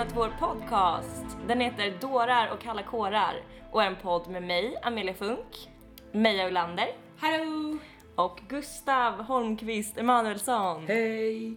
[0.00, 1.36] välkomna till vår podcast.
[1.46, 5.70] Den heter Dårar och kalla kårar och är en podd med mig, Amelia Funk,
[6.12, 7.78] Meja Ulander Hallå!
[8.14, 10.86] och Gustav Holmqvist Emanuelsson.
[10.86, 11.56] Hej!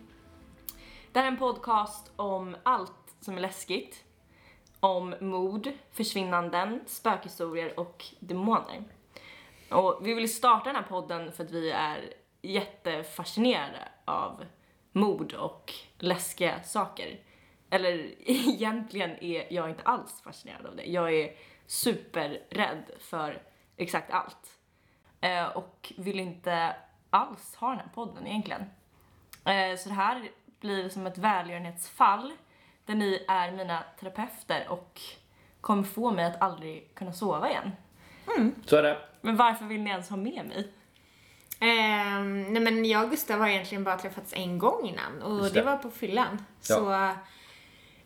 [1.11, 4.03] Det här är en podcast om allt som är läskigt.
[4.79, 8.83] Om mord, försvinnanden, spökhistorier och demoner.
[9.71, 14.45] Och vi vill starta den här podden för att vi är jättefascinerade av
[14.91, 17.19] mord och läskiga saker.
[17.73, 20.83] Eller egentligen är jag inte alls fascinerad av det.
[20.83, 21.31] Jag är
[21.65, 23.41] superrädd för
[23.77, 24.59] exakt allt.
[25.21, 26.75] Eh, och vill inte
[27.09, 28.61] alls ha den här podden egentligen.
[29.45, 32.33] Eh, så det här blir som ett välgörenhetsfall
[32.85, 35.01] där ni är mina terapeuter och
[35.61, 37.71] kommer få mig att aldrig kunna sova igen.
[38.65, 38.97] Så är det.
[39.21, 40.71] Men varför vill ni ens ha med mig?
[41.59, 45.49] Ehm, nej men jag och Gustav har egentligen bara träffats en gång innan och det.
[45.49, 45.61] det.
[45.61, 46.45] var på fyllan.
[46.59, 47.11] Så eh,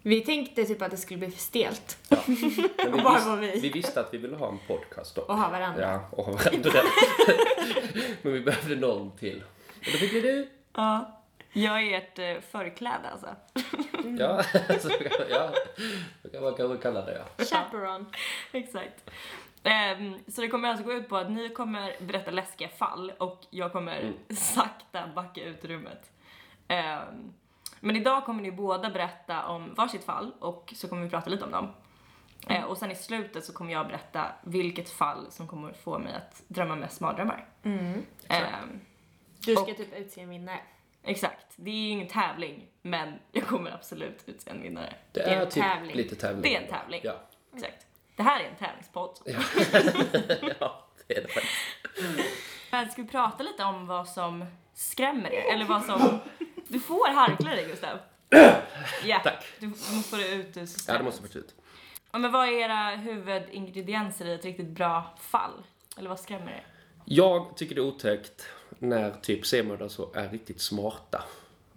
[0.08, 2.18] vi tänkte typ att det skulle bli för stelt Ja.
[2.28, 3.48] Men vi, Bara var vi.
[3.52, 5.22] visste, vi visste att vi ville ha en podcast då.
[5.22, 5.82] att ha varandra.
[5.82, 6.72] Ja, och ha varandra.
[8.22, 9.44] Men vi behövde någon till.
[9.80, 10.50] Och då fick vi du.
[10.74, 11.14] Ja.
[11.54, 13.28] Jag är ert eh, förkläde alltså.
[14.20, 14.44] Ja,
[14.80, 14.90] så,
[15.30, 15.52] ja.
[16.24, 17.46] Så kan man kanske kalla det ja.
[17.46, 18.06] Chaperon.
[18.52, 19.10] Exakt.
[19.64, 23.42] Ehm, så det kommer alltså gå ut på att ni kommer berätta läskiga fall och
[23.50, 26.12] jag kommer sakta backa ut rummet.
[26.68, 27.34] Ehm,
[27.80, 31.44] men idag kommer ni båda berätta om varsitt fall och så kommer vi prata lite
[31.46, 31.74] om dem.
[32.50, 36.14] Eh, och sen i slutet så kommer jag berätta vilket fall som kommer få mig
[36.14, 37.46] att drömma mest mardrömmar.
[37.64, 38.06] Mm.
[38.30, 38.80] Ehm,
[39.46, 40.60] Du ska Och- typ utse en vinnare.
[41.04, 44.94] exakt, det är ju ingen tävling men jag kommer absolut utse en vinnare.
[45.12, 45.96] Det är är, en typ tävling.
[45.96, 46.42] lite tävling.
[46.42, 47.02] Det är en tävling.
[47.04, 47.14] Ja.
[47.56, 47.86] Exakt.
[48.16, 49.20] Det här är en tävlingspodd.
[49.26, 49.40] ja,
[51.08, 51.56] det är det faktiskt.
[52.72, 55.54] Men ska vi prata lite om vad som skrämmer er?
[55.54, 56.20] Eller vad som...
[56.68, 57.98] Du får harkla dig Gustav.
[59.06, 59.44] Ja, Tack.
[59.60, 60.88] du måste få det ut ur systemet.
[60.88, 61.56] Ja, det måste faktiskt ut.
[62.12, 65.64] Ja, men vad är era huvudingredienser i ett riktigt bra fall?
[65.98, 66.66] Eller vad skrämmer er?
[67.06, 68.46] Jag tycker det är otäckt
[68.80, 71.24] när typ C-mördare så är riktigt smarta.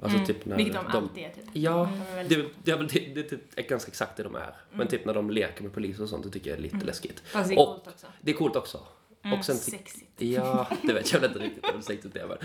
[0.02, 1.44] Alltså typ när Vilket de alltid är typ.
[1.52, 4.54] Ja, De väldigt det, det, det, det, det är ganska exakt det de är.
[4.72, 7.20] Men typ när de leker med polis och sånt, det tycker jag är lite läskigt.
[7.26, 8.06] Fast det är Och- coolt också.
[8.20, 8.80] Det är coolt också.
[9.38, 10.06] Och sen Sexigt.
[10.22, 12.26] Ja, det vet jag väl inte riktigt om det är sexigt det är.
[12.26, 12.38] men-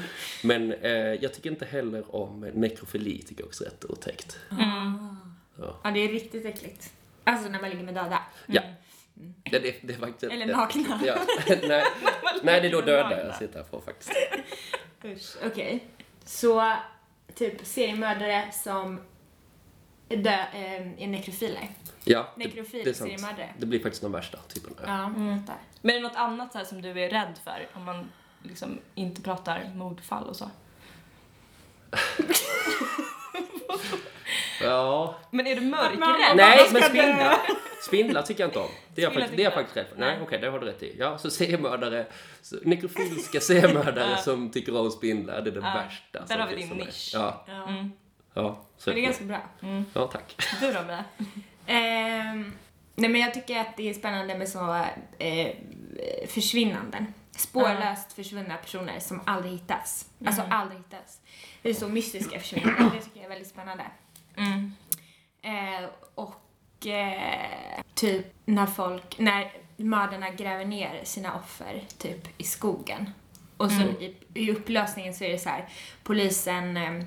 [0.44, 0.91] Men eh,
[1.24, 4.40] jag tycker inte heller om nekrofili, tycker jag också är rätt otäckt.
[5.84, 6.94] Ja, det är riktigt äckligt.
[7.24, 8.19] Alltså när man ligger med döda.
[8.46, 8.62] Ja.
[9.52, 10.31] Det, det, det är faktiskt...
[10.34, 11.02] Eller nakna.
[11.06, 11.16] Ja.
[11.47, 11.84] nej,
[12.44, 14.12] nej, det är då döda jag sitter här på faktiskt.
[15.06, 15.35] Usch.
[15.46, 15.84] Okej.
[16.25, 16.74] Så
[17.35, 19.00] typ seriemördare som
[20.10, 21.70] dö, eh, är nekrofiler.
[22.04, 23.10] Ja, det, Nekrofil det är sant.
[23.12, 23.54] seriemördare.
[23.58, 24.76] Det blir faktiskt de värsta typerna.
[24.86, 25.40] Ja, Mm.
[25.40, 25.62] fattar.
[25.82, 27.68] Men är det något annat så här som du är rädd för?
[27.74, 28.12] Om man
[28.44, 30.50] liksom inte pratar mordfall och så.
[34.62, 35.16] Ja.
[35.32, 36.36] Men är du mörkrädd?
[36.38, 37.38] Nej, men spindlar.
[37.88, 38.68] Spindlar tycker jag inte om.
[38.96, 40.00] Det är jag, faktiskt, det är jag faktiskt rädd för.
[40.00, 40.96] Nej, okej, det har du rätt i.
[41.00, 42.06] Ja, så C-mördare,
[42.42, 44.18] så nekrofiliska C-mördare Ja.
[44.18, 47.12] som tycker om spindlar, det är det Ja, värsta där som har vi din nisch.
[47.14, 47.68] Ja, Ja.
[47.68, 47.92] Mm.
[48.35, 48.62] Ja.
[48.78, 49.41] Så Men det är ganska bra.
[49.94, 50.35] Ja, tack.
[50.59, 51.06] Du då Mia?
[51.68, 52.53] Ehm,
[52.96, 54.85] nej men jag tycker att det är spännande med så
[55.19, 55.56] eh,
[56.28, 57.13] försvinnanden.
[57.31, 60.09] Spårlöst försvunna personer som aldrig hittas.
[60.25, 61.22] Alltså aldrig hittas.
[61.62, 62.91] Det är så mystiska försvinnanden.
[62.96, 63.84] Det tycker jag är väldigt spännande.
[64.38, 64.73] Mm.
[65.41, 73.09] Eh, och eh, typ när folk, när mördarna gräver ner sina offer typ i skogen.
[73.57, 75.70] Och så i, i upplösningen så är det så här,
[76.03, 77.05] polisen eh,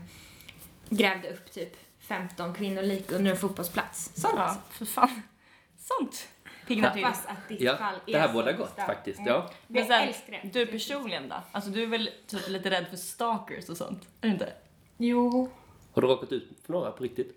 [0.90, 4.10] grävde upp typ 15 kvinnolik under en fotbollsplats.
[4.14, 4.34] Sånt.
[4.36, 5.22] Ja, för fan.
[5.78, 6.28] Sånt
[6.66, 7.02] piggnar till.
[7.02, 8.88] Fast att ditt Ja, fall är det här båda gott starkt.
[8.90, 9.18] faktiskt.
[9.18, 9.32] Mm.
[9.32, 9.50] Ja.
[9.66, 10.12] Men sen,
[10.52, 11.36] du personligen då?
[11.52, 14.02] Alltså du är väl typ lite rädd för stalkers och sånt?
[14.20, 14.52] Är du inte?
[14.96, 15.50] Jo.
[15.92, 17.36] Har du råkat ut för några på riktigt?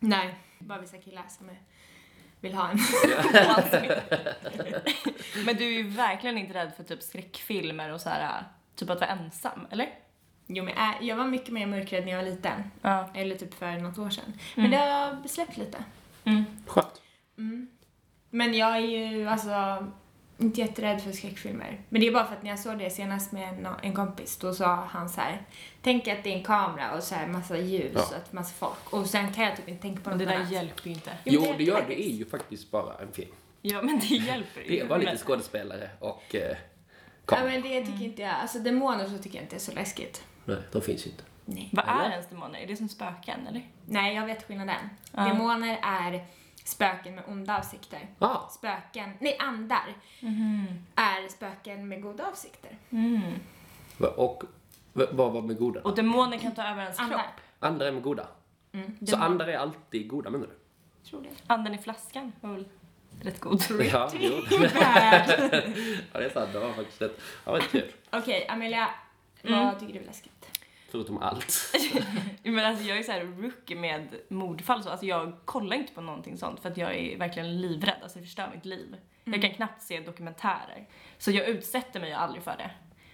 [0.00, 1.58] Nej, bara vissa killar som är,
[2.40, 2.78] vill ha en.
[5.46, 8.44] Men du är ju verkligen inte rädd för typ skräckfilmer och så här,
[8.76, 9.88] typ att vara ensam, eller?
[10.50, 12.62] Jo men äh, jag var mycket mer mörkrädd när jag var liten.
[12.82, 13.08] Ja.
[13.14, 14.32] Eller typ för något år sedan.
[14.54, 15.84] Men det har släppt lite.
[16.24, 16.44] Mm.
[16.66, 17.02] Skönt.
[18.30, 19.86] Men jag är ju alltså
[20.38, 21.80] inte jätterädd för skräckfilmer.
[21.88, 24.36] Men det är bara för att när jag såg det senast med en, en kompis,
[24.36, 25.42] då sa han så här.
[25.82, 28.02] Tänk att det är en kamera och så här massa ljus Ja.
[28.10, 28.92] och att massa folk.
[28.92, 30.52] Och sen kan jag typ inte tänka på Men något det där annat.
[30.52, 31.10] hjälper ju inte.
[31.24, 31.80] Jo, Jo, men det gör det.
[31.82, 32.00] faktiskt.
[32.10, 33.30] är ju faktiskt bara en film.
[33.62, 34.68] Ja, men det hjälper ju.
[34.68, 36.56] Det är bara lite Men- skådespelare och eh, Ja
[37.36, 37.50] kamera.
[37.50, 38.30] men det tycker inte jag.
[38.34, 40.24] Alltså demoner så tycker jag inte är så läskigt.
[40.48, 41.24] Nej, de finns ju inte.
[41.44, 41.68] Nej.
[41.72, 42.58] Vad är ens demoner?
[42.58, 43.62] Är det som spöken, eller?
[43.86, 44.90] Nej, jag vet skillnaden.
[45.12, 45.24] Ja.
[45.24, 46.24] Demoner är
[46.64, 48.08] spöken med onda avsikter.
[48.18, 49.94] Ah, Spöken, nej andar,
[50.94, 52.78] är spöken med goda avsikter.
[52.90, 53.20] Mm.
[53.98, 54.42] va- och
[54.92, 55.80] va- vad var med goda?
[55.80, 57.18] Och demoner kan ta över ens Andar.
[57.18, 57.40] kropp?
[57.60, 58.26] Andra är med goda.
[58.72, 60.52] Mm, Så andar är alltid goda menar du?
[61.10, 61.28] tror det.
[61.46, 62.64] Anden i flaskan var väl
[63.22, 63.62] rätt god.
[63.92, 64.32] Ja, jo.
[66.12, 66.52] Ja, det är sant.
[66.52, 67.92] Det var faktiskt ett, ja, väldigt kul.
[68.10, 68.88] Okej, Amelia.
[69.42, 70.37] Vad tycker du är läskigt?
[70.90, 71.74] Förutom allt.
[72.42, 74.90] Men alltså jag är så här rookie med mordfall så.
[74.90, 77.96] Alltså jag kollar inte på någonting sånt för att jag är verkligen livrädd.
[78.02, 78.96] Alltså det förstör mitt liv.
[79.24, 80.88] Jag kan knappt se dokumentärer.
[81.18, 82.70] Så jag utsätter mig aldrig för det.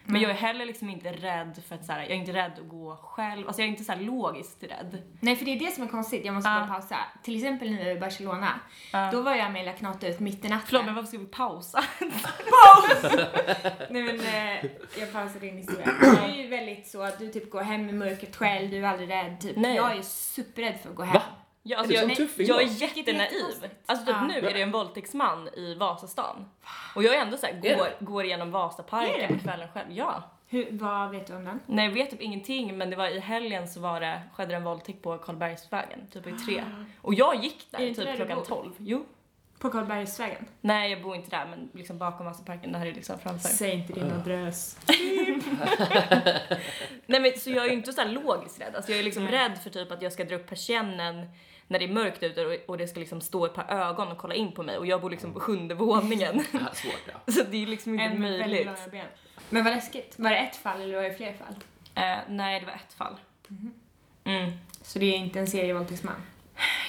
[0.06, 2.52] Men jag är heller liksom inte rädd för att så här, jag är inte rädd
[2.58, 3.46] att gå själv.
[3.46, 5.02] Alltså jag är inte så här logiskt rädd.
[5.20, 6.24] Nej, för det är det som är konstigt.
[6.24, 6.96] Jag måste bara pausa.
[7.22, 8.60] Till exempel nu i Barcelona.
[8.92, 9.10] Ja.
[9.12, 10.66] Då var ju Amelia knata ut mitt i natten.
[10.66, 11.84] Förlåt men varför ska vi pausa?
[13.90, 14.70] Nej men eh,
[15.00, 15.86] jag pausar din historia.
[16.00, 18.88] Du är ju väldigt så att du typ går hem i mörkret själv, du är
[18.88, 19.40] aldrig rädd.
[19.40, 19.56] Typ.
[19.56, 19.76] Nej.
[19.76, 21.14] Jag är superrädd för att gå hem.
[21.14, 21.22] Va?
[21.66, 23.70] Ja, alltså Är jag, jag är jättenaiv.
[23.86, 24.26] Alltså typ Ja.
[24.26, 26.50] nu är det en våldtäktsman i Vasastan.
[26.94, 29.92] Och jag är ändå så här, Är går, går igenom Vasaparken på kvällen själv.
[29.92, 30.22] Ja.
[30.48, 31.60] Hur, vad vet du om den?
[31.66, 34.56] Nej jag vet typ ingenting men det var i helgen så var det, skedde det
[34.56, 36.64] en våldtäkt på Karlbergsvägen, typ vid tre.
[37.00, 38.44] Och jag gick Är där där typ du klockan?
[38.44, 38.72] 12.
[38.78, 39.06] Jo.
[39.58, 40.46] På Karlbergsvägen?
[40.60, 43.48] Nej jag bor inte där men liksom bakom Vasaparken, det här är liksom framför.
[43.48, 44.78] Säg inte din adress.
[47.06, 48.76] Nej men så jag är ju inte så här logiskt rädd.
[48.76, 49.32] Alltså jag är liksom Nej.
[49.32, 51.26] rädd för typ att jag ska dra upp persiennen
[51.68, 54.18] när det är mörkt ute och, och det ska liksom stå ett par ögon och
[54.18, 56.44] kolla in på mig och jag bor liksom på sjunde våningen.
[56.52, 57.32] Ja, svårt ja.
[57.32, 58.90] Så det är liksom inte En möjligt.
[58.90, 59.06] ben.
[59.50, 60.14] Men vad läskigt.
[60.18, 61.54] Var det ett fall eller var det fler fall?
[61.94, 63.16] Eh, nej det var ett fall.
[64.24, 64.52] Mm.
[64.82, 66.14] Så det är inte en serievåldtäktsman?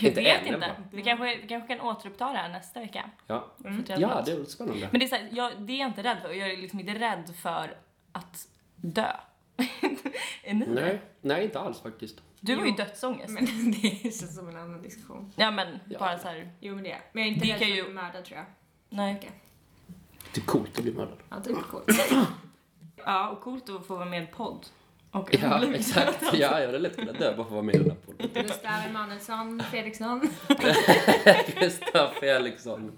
[0.01, 0.72] Jag Inte vet inte.
[0.92, 3.10] Vi kanske, vi kanske kan återuppta det här nästa vecka.
[3.27, 3.48] Ja,
[3.88, 4.88] jag ja det är spännande.
[4.92, 6.30] Men det är, så här, jag, det är jag inte rädd för.
[6.30, 7.77] Jag är liksom inte rädd för
[8.12, 9.12] att dö.
[10.44, 10.72] är ni det?
[10.72, 12.22] Nej, nej, inte alls faktiskt.
[12.46, 13.30] Du har ju dödsångest.
[13.34, 13.46] Men
[13.82, 15.32] det är så som en annan diskussion.
[15.36, 16.00] Ja men Ja.
[16.00, 16.52] bara så här.
[16.60, 17.96] Jo men det är Men jag är inte Det rädd kan för ju- att bli
[17.96, 18.46] mördad tror jag.
[18.90, 19.32] nej.
[20.34, 21.18] Det är coolt att bli mördad.
[21.30, 21.86] Ja, det är coolt.
[23.08, 24.66] Ja och coolt att få vara med i en podd.
[25.12, 26.24] Och Ja, exakt.
[26.34, 28.30] Ja, jag hade lätt kunnat dö bara för att vara med i den här podden.
[28.48, 30.30] Gustav Emanuelsson Fredriksson.
[31.60, 32.92] Gustav Felixson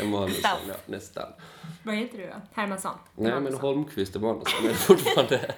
[0.00, 1.32] Emanuelsson, ja, nästan.
[1.82, 2.34] Vad heter du då?
[2.54, 2.92] Hermansson?
[3.02, 3.60] Nej, men Emanuelsson.
[3.60, 5.54] Holmqvist Emanuelsson är fortfarande...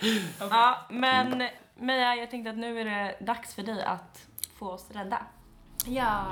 [0.50, 4.26] Ja men Meja jag tänkte att nu är det dags för dig att
[4.58, 5.26] få oss rädda.
[5.86, 6.24] Ja.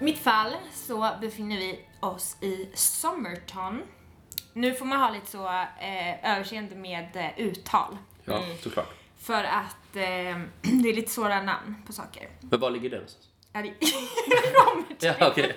[0.00, 3.82] I mitt fall så befinner vi oss i Somerton.
[4.54, 5.46] Nu får man ha lite så
[5.80, 7.96] eh, överseende med eh, uttal.
[8.24, 8.94] Ja, såklart.
[9.18, 10.02] För att eh,
[10.82, 12.28] det är lite svåra namn på saker.
[12.40, 13.28] Men var ligger den någonstans?
[13.52, 15.56] Ja, det- Ja, okej.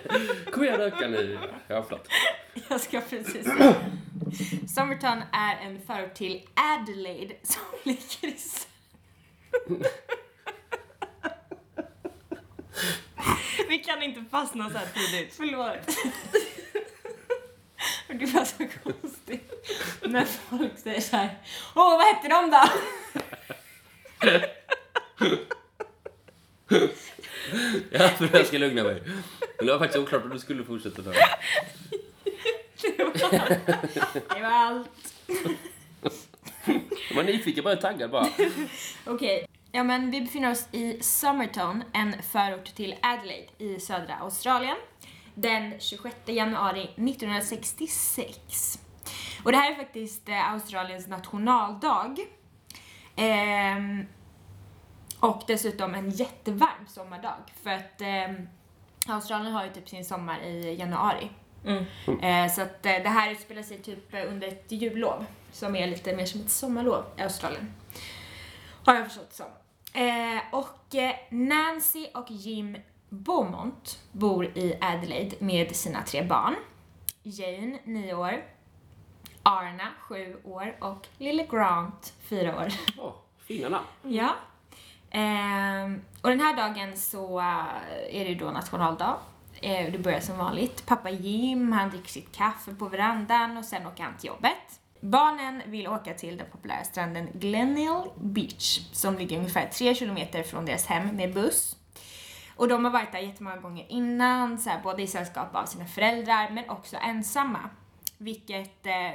[0.52, 1.40] Kom igen, öka nu.
[1.68, 2.08] Ja, förlåt.
[2.70, 3.76] Jag ska precis säga.
[4.76, 8.36] Somerton är en förort till Adelaide som ligger i...
[13.70, 15.34] Vi kan inte fastna så här tidigt.
[15.36, 15.78] Förlåt.
[18.08, 19.52] Men Det var så konstigt
[20.02, 21.38] när folk säger så här.
[21.76, 22.64] Åh, vad hette de då?
[27.92, 29.02] Ja, för jag ska lugna mig.
[29.58, 31.02] Men det var faktiskt oklart om du skulle fortsätta.
[31.02, 31.16] Det var,
[34.36, 35.14] det var allt.
[37.10, 38.28] Jag var nyfiken, bara taggad bara.
[39.06, 39.48] Okej.
[39.72, 44.78] Ja, men vi befinner oss i Somerton, en förort till Adelaide i södra Australien.
[45.40, 48.80] Den 26 januari 1966.
[49.44, 52.16] Och det här är faktiskt eh, Australiens nationaldag.
[53.16, 54.06] Ehm,
[55.20, 57.38] och dessutom en jättevarm sommardag.
[57.64, 58.48] För att ehm,
[59.08, 61.30] Australien har ju typ sin sommar i januari.
[61.66, 61.86] Mm.
[62.22, 65.26] Eh, så att eh, det här utspelar sig typ eh, under ett jullov.
[65.52, 67.74] Som är lite mer som ett sommarlov i Australien.
[68.86, 69.52] Har jag förstått det som.
[70.02, 72.78] Eh, och eh, Nancy och Jim
[73.10, 76.56] Beaumont bor i Adelaide med sina tre barn.
[77.24, 78.44] Jane, 9 år.
[79.44, 80.76] Arna, 7 år.
[80.80, 82.74] Och lille Grant, 4 år.
[82.98, 83.86] Åh, fina namn.
[84.04, 84.36] Ja.
[85.12, 89.18] Ehm, och den här dagen så eh, är det ju då nationaldag.
[89.62, 90.86] Eh, det börjar som vanligt.
[90.86, 94.80] Pappa Jim, han dricker sitt kaffe på verandan och sen åker han till jobbet.
[95.02, 100.66] Barnen vill åka till den populära stranden Glenelg Beach som ligger ungefär 3 kilometer från
[100.66, 101.77] deras hem med buss.
[102.58, 105.86] Och de har varit där jättemånga gånger innan, så här, både i sällskap av sina
[105.86, 107.60] föräldrar men också ensamma.
[108.18, 109.12] Vilket eh,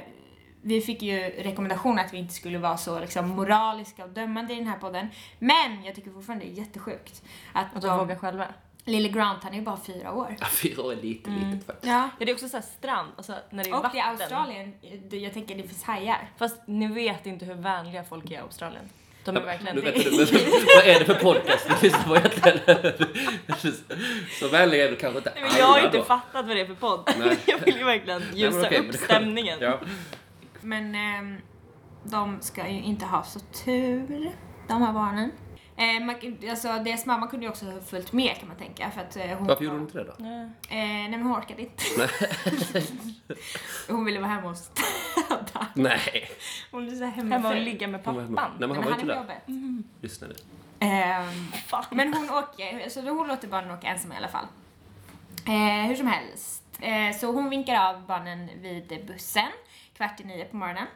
[0.61, 4.55] vi fick ju rekommendation att vi inte skulle vara så liksom, moraliska och dömande i
[4.55, 5.07] den här podden.
[5.39, 7.23] Men jag tycker fortfarande det är jättesjukt
[7.53, 8.47] att, Att de, de vågar själva.
[8.85, 10.35] Lille Grant, han är ju bara fyra år.
[10.39, 11.87] Ja, fyra år är lite litet faktiskt.
[11.93, 12.09] Ja.
[12.19, 13.99] Ja, det är också så här strand, alltså när det är Och vatten.
[13.99, 14.73] i Australien,
[15.11, 16.29] jag tänker det finns hajar.
[16.37, 18.89] Fast ni vet inte hur vänliga folk är i Australien.
[19.25, 19.75] De är verkligen...
[19.75, 22.59] Nu vet du, men, vad är det för podcast du lyssnar på egentligen?
[24.39, 26.03] Så vänlig är du kanske inte Nej, men jag har alla inte då.
[26.03, 27.09] fattat vad det är för podd.
[27.19, 27.37] Nej.
[27.45, 29.57] Jag vill ju verkligen Nej, ljusa upp men det kan- stämningen.
[29.61, 29.79] Ja.
[30.61, 31.37] Men ehm,
[32.03, 34.31] de ska ju inte ha så tur,
[34.67, 35.31] de här barnen.
[35.77, 36.15] Eh, man,
[36.49, 38.91] alltså, deras mamma kunde ju också ha följt med kan man tänka.
[38.91, 40.13] För att, eh, hon, Varför gjorde hon inte det då?
[40.17, 40.41] Nej.
[40.69, 41.83] Eh, nej men hon orkade inte.
[43.89, 45.67] hon ville vara hemma hos städa.
[45.73, 46.29] Nej.
[46.71, 48.27] Hon så här Hemma och ligga med hemma.
[48.35, 48.51] pappan.
[48.59, 49.15] Nej, men han var inte där.
[49.15, 49.43] jobbet.
[50.01, 50.35] Lyssna nu.
[51.67, 51.85] Fan.
[51.91, 54.45] men hon åker, så hon låter barnen åka ensamma i alla fall.
[55.47, 56.63] Eh, hur som helst.
[56.81, 59.51] Eh, så hon vinkar av barnen vid bussen
[59.97, 60.87] kvart i nio på morgonen.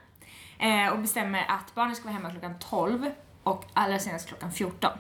[0.60, 3.12] Eh, och bestämmer att barnen ska vara hemma klockan 12
[3.50, 4.92] och allra senast klockan 14.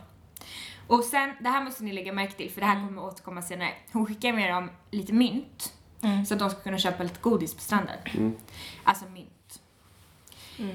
[0.87, 3.73] Och sen, det här måste ni lägga märke till för det här kommer återkomma senare.
[3.91, 6.25] Hon skickar med dem lite mynt Mm.
[6.25, 7.95] så att de ska kunna köpa lite godis på stranden.
[8.13, 8.35] Mm.
[8.83, 9.61] Alltså mynt.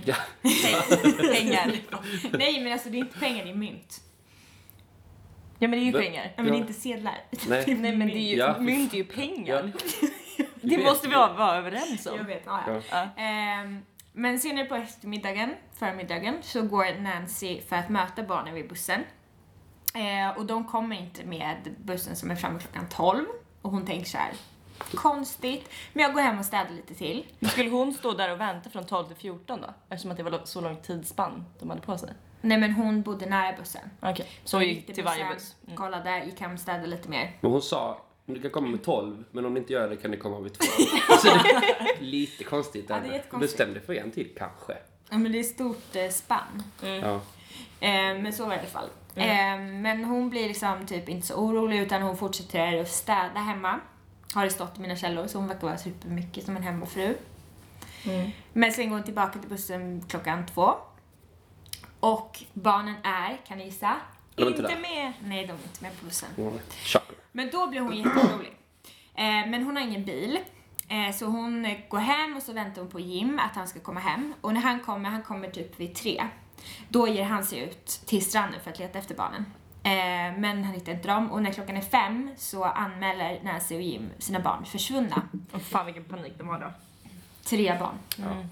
[0.05, 0.15] Ja.
[1.33, 1.73] Pengar.
[2.39, 4.01] Nej men alltså det är inte pengar, det är mynt.
[5.59, 6.25] Ja men det är ju pengar.
[6.37, 6.57] Ja, men det Ja.
[6.57, 7.19] är inte sedlar.
[7.49, 7.65] Nej.
[7.81, 8.57] Nej men det är ju, Ja.
[8.59, 9.73] mynt är ju pengar.
[10.63, 10.85] Det vet.
[10.85, 12.17] måste vi vara överens om.
[12.17, 12.81] Jag vet, ja, ja.
[12.91, 13.09] Ja.
[13.23, 13.63] Ja.
[14.13, 19.05] Men senare på eftermiddagen, förmiddagen, så går Nancy för att möta barnen vid bussen.
[19.95, 23.25] Eh, och de kommer inte med bussen som är framme klockan 12.
[23.63, 24.33] Och hon tänker så här,
[24.95, 27.27] konstigt, men jag går hem och städar lite till.
[27.39, 29.75] Men skulle hon stå där och vänta från 12 till 14 då?
[29.89, 32.13] Eftersom att det var så långt tidsspann de hade på sig.
[32.41, 33.91] Nej men hon bodde nära bussen.
[34.01, 35.57] Okej, så hon gick till varje buss.
[35.65, 35.77] Mm.
[35.77, 37.37] Kollade, gick hem och städade lite mer.
[37.41, 40.11] Men hon sa, du kan komma med 12, men om ni inte gör det kan
[40.11, 40.65] ni komma vid 2.
[41.19, 42.85] Så det är lite konstigt.
[42.89, 43.39] Ja, det är.
[43.39, 44.77] Bestäm dig för en till, kanske.
[45.11, 46.63] Ja men det är stort eh, spann.
[46.81, 47.15] Ja.
[47.81, 48.89] Eh, men så var det i alla fall.
[49.15, 53.81] Eh, men hon blir liksom typ inte så orolig utan hon fortsätter att städa hemma.
[54.35, 57.15] Har det stått i mina källor så hon verkar vara supermycket som en hemmafru.
[58.05, 58.31] Mm.
[58.53, 60.75] Men sen går hon tillbaka till bussen klockan två.
[62.01, 63.97] Och barnen är, kan ni gissa?
[64.35, 65.13] De är inte Inte med.
[65.25, 66.29] Nej, de är inte med på bussen.
[66.37, 66.59] Mm.
[67.33, 68.57] Men då blir hon jätteorolig.
[69.15, 70.39] Eh, men hon har ingen bil.
[70.89, 74.01] Eh, så hon går hem och så väntar hon på Jim att han ska komma
[74.01, 74.35] hem.
[74.41, 76.29] Och när han kommer, han kommer typ vid tre.
[76.89, 79.45] Då ger han sig ut till stranden för att leta efter barnen.
[79.85, 83.83] Eh, men han hittar inte dem och när klockan är fem så anmäler Nancy och
[83.83, 85.23] Jim sina barn försvunna.
[85.53, 86.73] Åh fan vilken panik de har då.
[87.45, 87.99] Tre barn.
[88.19, 88.49] Mm.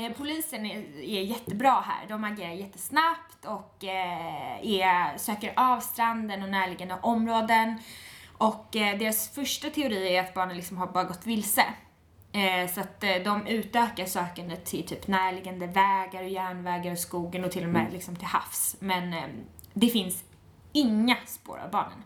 [0.00, 2.08] Eh, polisen är, är jättebra här.
[2.08, 7.78] De agerar jättesnabbt och eh, är, söker av stranden och närliggande områden.
[8.38, 11.64] Och eh, deras första teori är att barnen liksom har bara gått vilse.
[12.74, 17.64] Så att de utökar sökandet till typ närliggande vägar och järnvägar och skogen och till
[17.64, 18.76] och med liksom till havs.
[18.78, 19.14] Men
[19.72, 20.24] det finns
[20.72, 22.02] inga spår av barnen.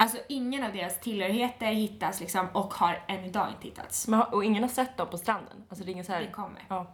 [0.00, 4.08] Alltså ingen av deras tillhörigheter hittas liksom och har än idag inte hittats.
[4.08, 5.64] Men, och ingen har sett dem på stranden?
[5.68, 6.30] Alltså det är ingen så Det här...
[6.30, 6.64] kommer.
[6.68, 6.86] Ja.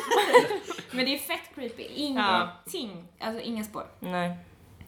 [0.90, 1.82] Men det är fett creepy.
[1.82, 3.08] Ingenting.
[3.20, 3.86] Alltså inga spår.
[4.00, 4.36] Nej.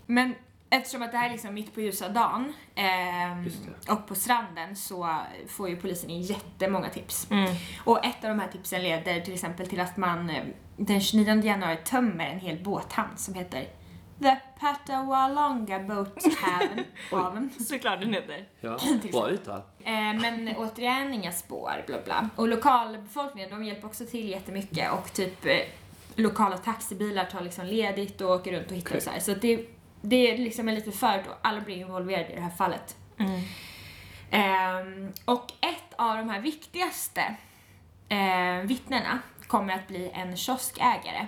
[0.06, 0.34] Men
[0.70, 3.92] eftersom att det här är liksom mitt på ljusa dagen det.
[3.92, 7.30] och på stranden så får ju polisen in jättemånga tips.
[7.30, 7.54] Mm.
[7.84, 10.44] Och ett av de här tipsen leder till exempel till att man eh,
[10.76, 13.68] den 29 januari tömmer en hel båthamn som heter
[14.22, 16.84] The Patawalonga Boat Haven.
[17.10, 17.50] haven.
[17.60, 18.48] Såklart den heter.
[18.60, 18.78] Ja,
[19.12, 19.62] bra uttal.
[19.84, 22.28] Eh, men återigen inga spår, bla bla.
[22.36, 25.56] Och lokalbefolkningen, de hjälper också till jättemycket och typ eh,
[26.16, 28.96] lokala taxibilar tar liksom ledigt och åker runt och hittar Okej.
[28.96, 29.20] och så här.
[29.20, 29.66] Så det,
[30.00, 32.96] det är liksom en liten förut och alla blir involverade i det här fallet.
[33.18, 33.40] Mm.
[34.30, 37.36] Ehm, och ett av de här viktigaste
[38.08, 41.26] eh, vittnena kommer att bli en kioskägare.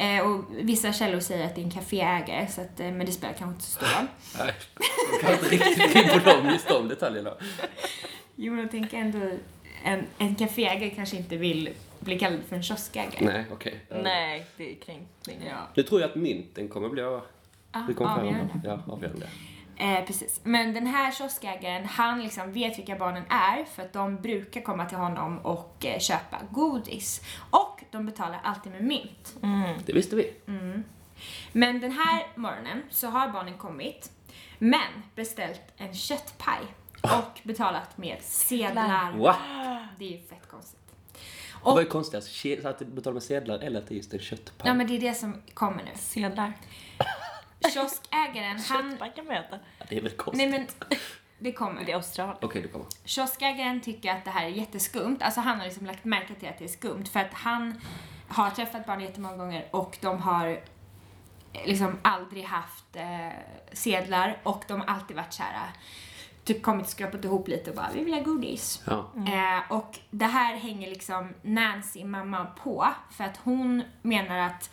[0.00, 3.12] Eh, och vissa källor säger att det är en kaféägare, så att, eh, men det
[3.12, 4.06] spelar kanske inte så stor roll.
[4.38, 4.54] Nej,
[5.12, 7.34] jag kan inte riktigt gå in på dem, just de detaljerna.
[8.36, 9.18] Jo, men jag tänker ändå,
[9.84, 13.24] en, en kaféägare kanske inte vill bli kallad för en kioskägare.
[13.24, 13.80] Nej, okej.
[14.02, 15.42] Nej, det är kränkning.
[15.46, 15.68] Ja.
[15.74, 18.60] Nu tror jag att mynten kommer bli Ah, vi kommer avgörande.
[18.64, 19.26] Ja, avgörande.
[19.76, 20.40] Eh, precis.
[20.42, 24.86] Men den här kioskägaren, han liksom vet vilka barnen är för att de brukar komma
[24.86, 27.20] till honom och eh, köpa godis.
[27.50, 29.34] Och de betalar alltid med mynt.
[29.42, 29.78] Mm.
[29.86, 30.34] Det visste vi.
[31.52, 34.10] Men den här morgonen så har barnen kommit,
[34.58, 36.58] men beställt en köttpaj
[37.02, 39.12] och betalat med sedlar.
[39.12, 39.36] Va?
[39.98, 40.80] Det är ju fett konstigt.
[41.62, 41.72] Och...
[41.74, 42.28] Vad är konstigast?
[42.28, 44.68] Ke- Att betala med sedlar eller att det är just en köttpaj?
[44.68, 45.90] ja men det är det som kommer nu.
[45.94, 46.52] Sedlar.
[47.74, 48.90] Kioskägaren, han...
[48.90, 49.58] Köttpaj kan man äta.
[49.78, 50.50] Ja, det är väl konstigt?
[50.50, 50.66] Nej men,
[51.40, 51.84] det kommer.
[51.84, 52.36] Det är Australien.
[52.40, 52.86] Okej, det kommer.
[53.04, 55.18] Kioskägaren tycker att det här är jätteskumt.
[55.20, 57.80] Alltså han har liksom lagt märke till att det är skumt för att han
[58.28, 60.48] har träffat barn jättemånga gånger och de har
[61.52, 63.28] eh, liksom aldrig haft eh,
[63.72, 65.70] sedlar och de har alltid varit så här eh,
[66.44, 68.82] typ kommit och skrapat ihop lite och bara vi vill ha godis.
[68.86, 69.10] Ja.
[69.16, 74.70] Eh, och det här hänger liksom Nancy, mamma, på för att hon menar att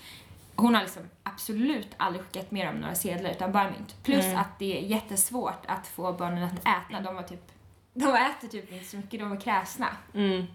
[0.58, 3.96] hon har liksom absolut aldrig skickat med dem några sedlar utan bara mynt.
[4.04, 7.02] Plus att det är jättesvårt att få barnen att äta.
[7.04, 7.52] De var typ,
[7.94, 9.88] de äter typ inte så mycket, de är kräsna.
[10.14, 10.46] Mm.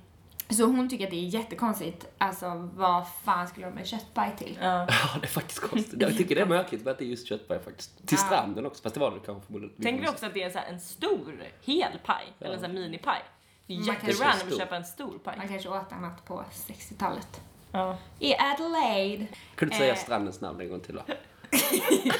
[0.48, 4.58] Så hon tycker att det är jättekonstigt, alltså vad fan skulle de med köttpaj till?
[4.60, 4.86] Ja.
[4.90, 6.02] Ja, det är faktiskt konstigt.
[6.02, 7.96] Jag tycker det är märkligt att det är just köttpaj faktiskt.
[8.06, 8.26] Till Ja.
[8.26, 9.82] stranden också, fast det var det kanske förmodligen.
[9.82, 12.60] Tänker vi också att det är en, så här, en stor hel paj, eller en
[12.60, 13.22] sån här minipaj.
[13.66, 15.38] Det är jätterandom att köpa en stor paj.
[15.38, 17.40] Man kanske åt annat på 60-talet.
[17.72, 17.98] Ja.
[18.18, 19.26] I Adelaide.
[19.28, 19.98] Kan du inte säga Eh.
[19.98, 21.02] strandens namn en gång till då?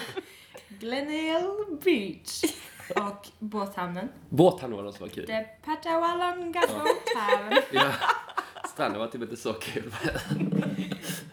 [0.69, 2.43] Glenelg Beach.
[2.97, 4.09] Och båthamnen.
[4.29, 5.27] Båthamnen var det som var kul.
[5.27, 7.57] The Patawalonga Boat Havn.
[7.73, 7.93] Ja.
[8.69, 9.95] Stranden var typ inte så kul.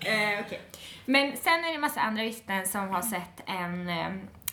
[0.06, 0.62] Eh, okej.
[1.06, 4.08] Men sen är det en massa andra vittnen som har sett en eh,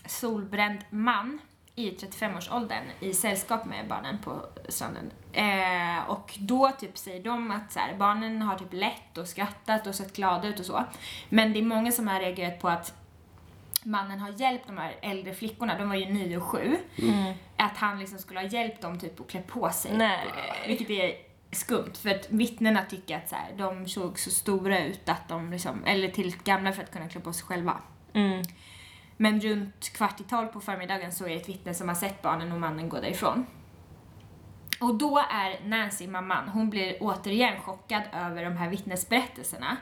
[0.06, 1.38] solbränd man
[1.76, 5.10] i 35-årsåldern i sällskap med barnen på stranden.
[5.32, 9.86] Eh, och då typ säger de att så här, barnen har typ lett och skrattat
[9.86, 10.84] och sett glada ut och så.
[11.28, 12.94] Men det är många som har reagerat på att
[13.82, 16.78] mannen har hjälpt de här äldre flickorna, de var ju 9 och 7,
[17.56, 19.96] att han liksom skulle ha hjälpt dem typ att klä på sig.
[19.96, 20.26] Nej.
[20.66, 21.12] Vilket är
[21.50, 25.50] skumt för att vittnena tycker att så här, de såg så stora ut att de
[25.50, 27.80] liksom, eller tillräckligt gamla för att kunna klä på sig själva.
[28.12, 28.42] Mm.
[29.16, 32.22] Men runt kvart i tolv på förmiddagen så är det ett vittne som har sett
[32.22, 33.46] barnen och mannen gå därifrån.
[34.80, 39.76] Och då är Nancy, mamman, hon blir återigen chockad över de här vittnesberättelserna.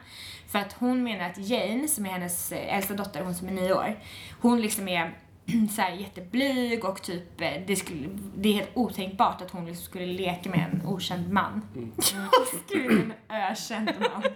[0.49, 3.53] För att hon menar att Jane, som är hennes eh, äldsta dotter, hon som är
[3.53, 3.97] nio år,
[4.41, 5.15] hon liksom är
[5.75, 9.85] så här jätteblyg och typ, eh, det, skulle, det är helt otänkbart att hon liksom
[9.85, 11.63] skulle leka med en okänd man.
[12.41, 14.23] Och skrivit en ökänd man.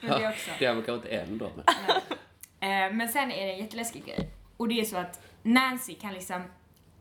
[0.00, 0.50] Men det är också.
[0.58, 1.50] Det är väl kanske inte än då.
[1.56, 1.64] Men.
[2.64, 4.28] Eh, Men sen är det en jätteläskig grej.
[4.56, 6.42] Och det är så att Nancy kan liksom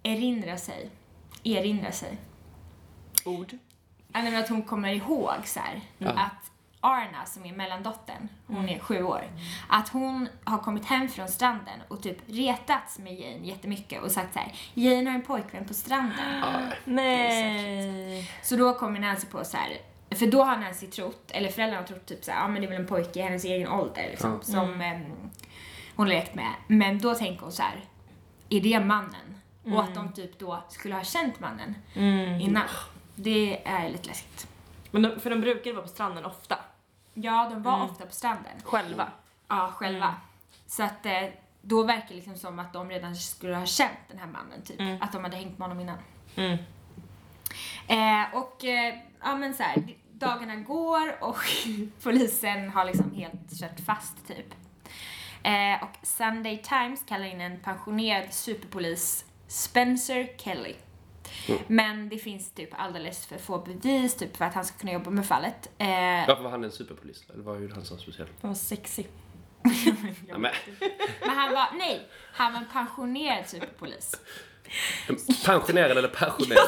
[0.04, 0.90] erinra sig,
[1.44, 2.18] erinra sig,
[3.26, 3.54] Ord.
[4.14, 6.10] Ja, att hon kommer ihåg så här, Ja.
[6.10, 6.52] att
[6.86, 9.24] Arna, som är mellandottern, hon är sju år,
[9.70, 14.34] att hon har kommit hem från stranden och typ retats med Jane jättemycket och sagt
[14.34, 16.40] så här: Jane har en pojkvän på stranden.
[16.42, 18.32] Ja, Nej.
[18.44, 19.78] Så då kommer Nancy på så här.
[20.12, 22.68] För då har Nancy trott, eller föräldrarna har trott typ så här, ja men det
[22.68, 24.42] är väl en pojke i hennes egen ålder liksom, Ja.
[24.44, 25.02] som em,
[25.96, 26.54] hon lekt med.
[26.68, 27.82] Men då tänker hon så här,
[28.50, 29.38] är det mannen?
[29.66, 32.42] Och att de typ då skulle ha känt mannen Mm.
[32.42, 32.64] innan.
[33.16, 34.48] Det är lite läskigt.
[34.92, 36.58] Men de, för de brukade vara på stranden ofta.
[37.14, 37.90] Ja, de var Mm.
[37.90, 38.52] ofta på stranden.
[38.64, 39.12] Själva.
[39.48, 40.16] Ja, själva.
[40.68, 41.24] Så att eh,
[41.62, 44.80] då verkar det liksom som att de redan skulle ha känt den här mannen typ.
[44.80, 45.02] Mm.
[45.02, 45.98] Att de hade hängt med honom innan.
[46.36, 46.58] Mm.
[47.88, 51.38] Eh, och eh, ja men så här, dagarna går och
[52.04, 54.46] polisen har liksom helt kört fast typ.
[55.44, 60.76] Eh, och Sunday Times kallar in en pensionerad superpolis, Spencer Kelly.
[61.68, 65.10] Men det finns typ alldeles för få bevis typ för att han ska kunna jobba
[65.12, 65.70] med fallet.
[65.78, 65.88] Eh,
[66.28, 67.24] Varför var han en superpolis?
[67.34, 68.42] Eller vad gjorde han så speciellt?
[68.42, 68.56] De var
[70.38, 70.42] men,
[71.22, 74.16] men han var, nej, han var en pensionerad superpolis.
[75.46, 76.68] Pensionerad eller pensionerad?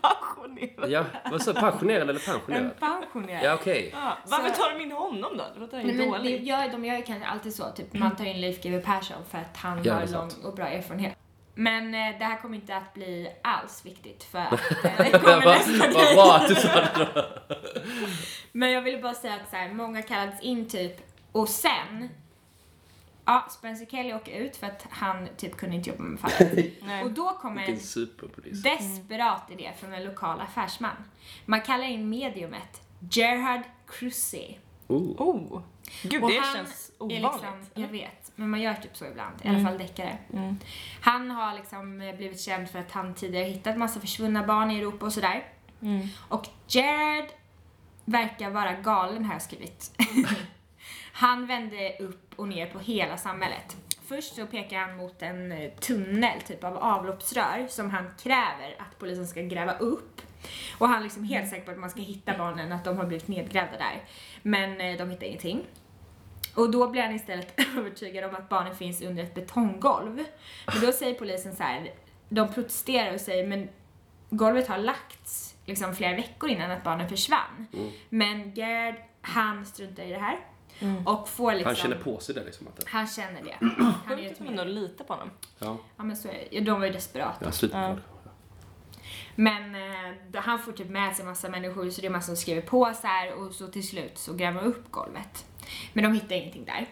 [0.00, 0.90] Passionerad.
[0.90, 2.80] Ja, vad sa pensionerad eller En pensionerad?
[2.80, 3.44] pensionerad.
[3.44, 3.90] Ja, okej.
[3.92, 5.44] Ja, varför Så- tar de in honom då?
[5.54, 6.42] Det låter ju Nej, men det dåligt.
[6.42, 9.38] gör, de gör ju kanske alltid så, typ man tar in Leif GW Persson för
[9.38, 10.44] att han Ja, det har lång sant.
[10.44, 11.16] och bra erfarenhet.
[11.54, 14.52] Men eh, det här kommer inte att bli alls viktigt för att
[14.84, 16.14] eh, det kommer Vad nästa vad grej.
[16.14, 17.26] bra att du sa det.
[18.52, 20.96] Men jag ville bara säga att så här, många kallades in typ
[21.32, 22.08] och sen
[23.24, 26.82] Ja, Spencer Kelly åker ut för att han typ kunde inte jobba med fallet.
[26.82, 27.04] Nej.
[27.04, 28.62] Och då kommer en superpolis.
[28.62, 30.96] desperat idé från en lokal affärsman.
[31.46, 34.54] Man kallar in mediumet Gerhard Cruzy.
[34.86, 35.22] Oh.
[35.22, 35.62] Oh.
[36.02, 37.22] Gud, Och det han känns är ovanligt.
[37.22, 39.34] Liksom, jag vet, men man gör typ så ibland.
[39.42, 40.18] I alla fall deckare.
[40.32, 40.56] Mm.
[41.00, 44.78] Han har liksom eh, blivit känd för att han tidigare hittat massa försvunna barn i
[44.78, 45.44] Europa och sådär.
[45.82, 46.08] Mm.
[46.28, 47.26] Och Jared
[48.04, 49.92] verkar vara galen har jag skrivit.
[51.12, 53.76] han vände upp och ner på hela samhället.
[54.02, 58.98] Först så pekar han mot en eh, tunnel, typ av avloppsrör, som han kräver att
[58.98, 60.20] polisen ska gräva upp.
[60.78, 63.06] Och han är liksom helt säker på att man ska hitta barnen, att de har
[63.06, 64.04] blivit nedgrävda där.
[64.42, 65.64] Men eh, de hittar ingenting.
[66.54, 70.24] Och då blir han istället övertygad om att barnen finns under ett betonggolv.
[70.66, 71.90] Men då säger polisen så här,
[72.28, 73.68] de protesterar och säger men
[74.30, 77.66] golvet har lagts liksom flera veckor innan att barnen försvann.
[77.72, 77.90] Mm.
[78.08, 80.38] Men Gerd, han struntar i det här.
[80.80, 81.06] Mm.
[81.06, 81.66] Och får liksom...
[81.66, 82.68] Han känner på sig det liksom.
[82.68, 83.56] Att det, Han känner det.
[84.06, 85.30] Han är ju ändå litar på honom.
[85.58, 86.48] ja, Ja men så är det.
[86.50, 87.44] Ja, De var ju desperata.
[87.44, 87.94] jag slutar Ja.
[87.94, 88.02] på det.
[89.34, 92.62] Men eh, han får typ med sig massa människor så det är massa som skriver
[92.62, 95.46] på så här och så till slut så gräver de upp golvet.
[95.92, 96.86] Men de hittar ingenting där.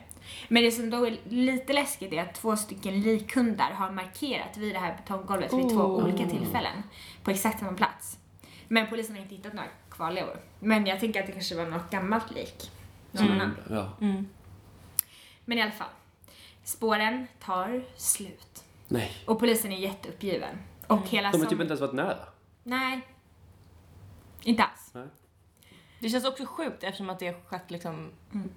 [0.48, 4.74] Men det som då är lite läskigt är att två stycken likhundar har markerat vid
[4.74, 6.05] det här betonggolvet vid två Oh.
[6.05, 6.83] olika tillfällen.
[7.22, 8.18] På exakt samma plats.
[8.68, 10.40] Men polisen har inte hittat några kvarlevor.
[10.61, 12.70] Men jag tänker att det kanske var något gammalt lik.
[13.12, 13.57] Någon annan.
[13.71, 13.92] Ja.
[14.01, 14.29] Mm.
[15.44, 15.88] Men i alla fall.
[16.64, 18.64] Spåren tar slut.
[18.88, 19.12] Nej.
[19.27, 20.59] Och polisen är jätteuppgiven.
[20.87, 22.18] Och hela De har som- typ inte ens varit nära.
[22.62, 23.01] Nej.
[24.42, 24.92] Inte alls.
[26.01, 28.11] Det känns också sjukt eftersom att det har skett liksom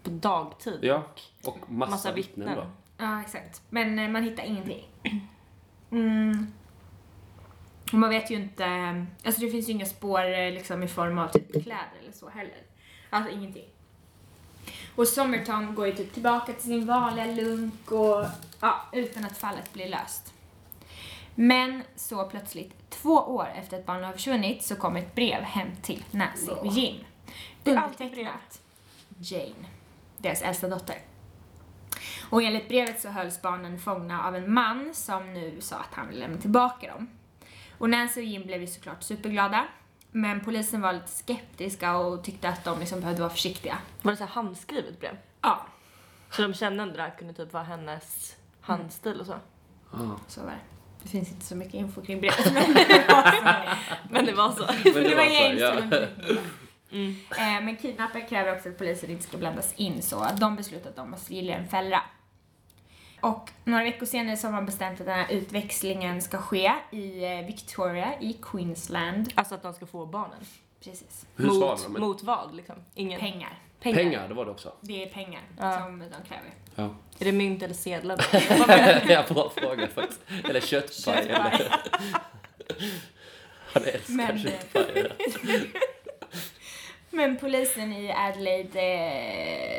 [0.03, 0.79] på dagtid.
[0.81, 1.03] Ja,
[1.45, 2.67] och massa, Massa vittnen då.
[2.97, 3.61] Ja, exakt.
[3.69, 4.87] Men eh, man hittar ingenting.
[5.91, 6.47] Mm.
[7.91, 8.65] Och man vet ju inte,
[9.25, 12.29] alltså det finns ju inga spår eh, liksom i form av typ kläder eller så
[12.29, 12.57] heller.
[13.09, 13.69] Alltså ingenting.
[14.95, 18.25] Och Somerton går ju typ tillbaka till sin vanliga lunk och
[18.59, 20.33] ja, utan att fallet blir löst.
[21.35, 25.67] Men så plötsligt, två år efter att barnen har försvunnit, så kom ett brev hem
[25.81, 26.95] till Nancy och Jim.
[27.63, 28.61] Undertecknat
[29.19, 29.65] Jane,
[30.17, 30.97] deras äldsta dotter.
[32.29, 36.07] Och enligt brevet så hölls barnen fångna av en man som nu sa att han
[36.07, 37.09] ville lämna tillbaka dem.
[37.77, 39.67] Och Nancy och Jim blev ju såklart superglada.
[40.11, 43.77] Men polisen var lite skeptiska och tyckte att de liksom behövde vara försiktiga.
[44.01, 45.17] Var det så här handskrivet brev?
[45.41, 45.65] Ja,
[46.31, 49.33] Så de kände ändå det här kunde typ vara hennes handstil och så.
[49.91, 49.97] Ah.
[50.27, 50.59] så var det.
[51.03, 53.73] Det finns inte så mycket info kring brevet men det var så.
[54.09, 54.65] Men det var så.
[54.93, 55.81] Men det var så, gängse ja.
[55.81, 56.35] men
[56.91, 60.89] Eh, Men kidnappare kräver också att polisen inte ska blandas in så att de beslutar
[60.89, 62.03] att de måste gilla en fälla.
[63.21, 67.23] Och några veckor senare så har man bestämt att den här utväxlingen ska ske i
[67.25, 69.33] eh, Victoria i Queensland.
[69.35, 70.45] Alltså att de ska få barnen.
[70.83, 71.25] Precis.
[71.35, 72.01] Hur Mot, de?
[72.01, 72.75] mot vad liksom?
[72.95, 73.57] Ingen Pengar.
[73.79, 73.97] pengar.
[74.03, 74.73] Pengar, det var det också.
[74.81, 75.79] Det är pengar Ja.
[75.79, 76.49] som de kräver.
[76.75, 76.83] Ja.
[77.19, 78.25] Är det mynt eller sedlar?
[79.11, 80.21] ja, bra fråga faktiskt.
[80.49, 81.17] Eller köttpaj.
[81.29, 81.71] Eller...
[83.73, 85.11] Han älskar Men, eh, köttpaj.
[87.09, 88.75] Men polisen i Adelaide,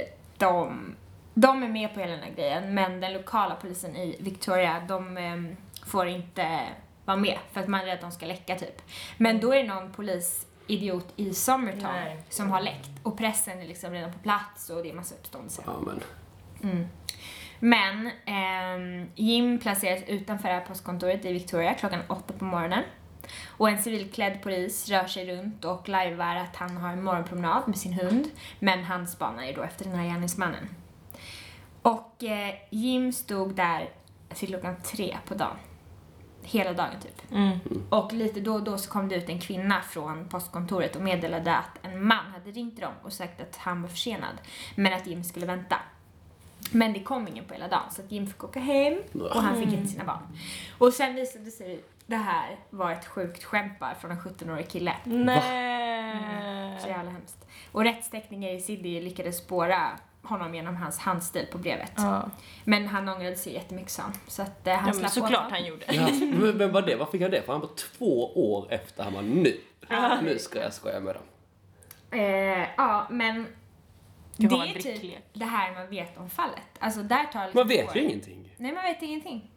[0.00, 0.06] eh,
[0.38, 0.94] de,
[1.34, 5.16] de är med på hela den här grejen, men den lokala polisen i Victoria, de
[5.16, 6.60] eh, får inte
[7.04, 8.82] vara med för att man är rädd att de ska läcka typ.
[9.18, 12.22] Men då är det någon polisidiot i Somerton Nej.
[12.28, 15.62] som har läckt och pressen är liksom redan på plats och det är massa uppståndelse.
[15.66, 16.00] Ja, men.
[16.72, 16.86] Mm.
[17.58, 22.82] Men ehm, Jim placeras utanför det här postkontoret i Victoria klockan åtta på morgonen.
[23.46, 27.78] Och en civilklädd polis rör sig runt och lajvar att han har en morgonpromenad med
[27.78, 28.30] sin hund.
[28.58, 30.68] Men han spanar ju då efter den här gärningsmannen.
[31.82, 33.90] Och eh, Jim stod där
[34.34, 35.56] till klockan tre på dagen.
[36.42, 37.32] Hela dagen typ.
[37.32, 37.58] Mm.
[37.88, 41.56] Och lite då och då så kom det ut en kvinna från postkontoret och meddelade
[41.56, 44.36] att en man hade ringt dem och sagt att han var försenad.
[44.76, 45.76] Men att Jim skulle vänta.
[46.72, 49.56] Men det kom ingen på hela dagen så att Jim fick åka hem och han
[49.56, 50.22] fick inte sina barn.
[50.78, 54.68] Och sen visade det sig det här var ett sjukt skämt bara från en 17-årig
[54.68, 54.96] kille.
[55.04, 56.80] Nej.
[56.80, 57.46] Så jävla hemskt.
[57.72, 59.90] Och rättsteckningar i Sydney lyckades spåra
[60.22, 61.92] honom genom hans handstil på brevet.
[61.96, 62.30] Ja.
[62.64, 64.12] Men han ångrade sig jättemycket sa han.
[64.26, 65.50] Så att eh, han ja, men slapp såklart åtal.
[65.50, 65.84] han gjorde.
[65.94, 66.08] Ja,
[66.40, 66.96] men, men vad det?
[66.96, 67.52] Vad fick han det för?
[67.52, 69.60] Han var två år efter han var nu.
[70.22, 71.22] Nu ska jag skoja med dem.
[72.20, 73.46] Eh, ja, men
[74.36, 76.62] Det det är typ det här man vet om fallet.
[76.78, 78.54] Alltså där tar liksom Man vet spåren- ju ingenting.
[78.56, 79.50] Nej, man vet ingenting.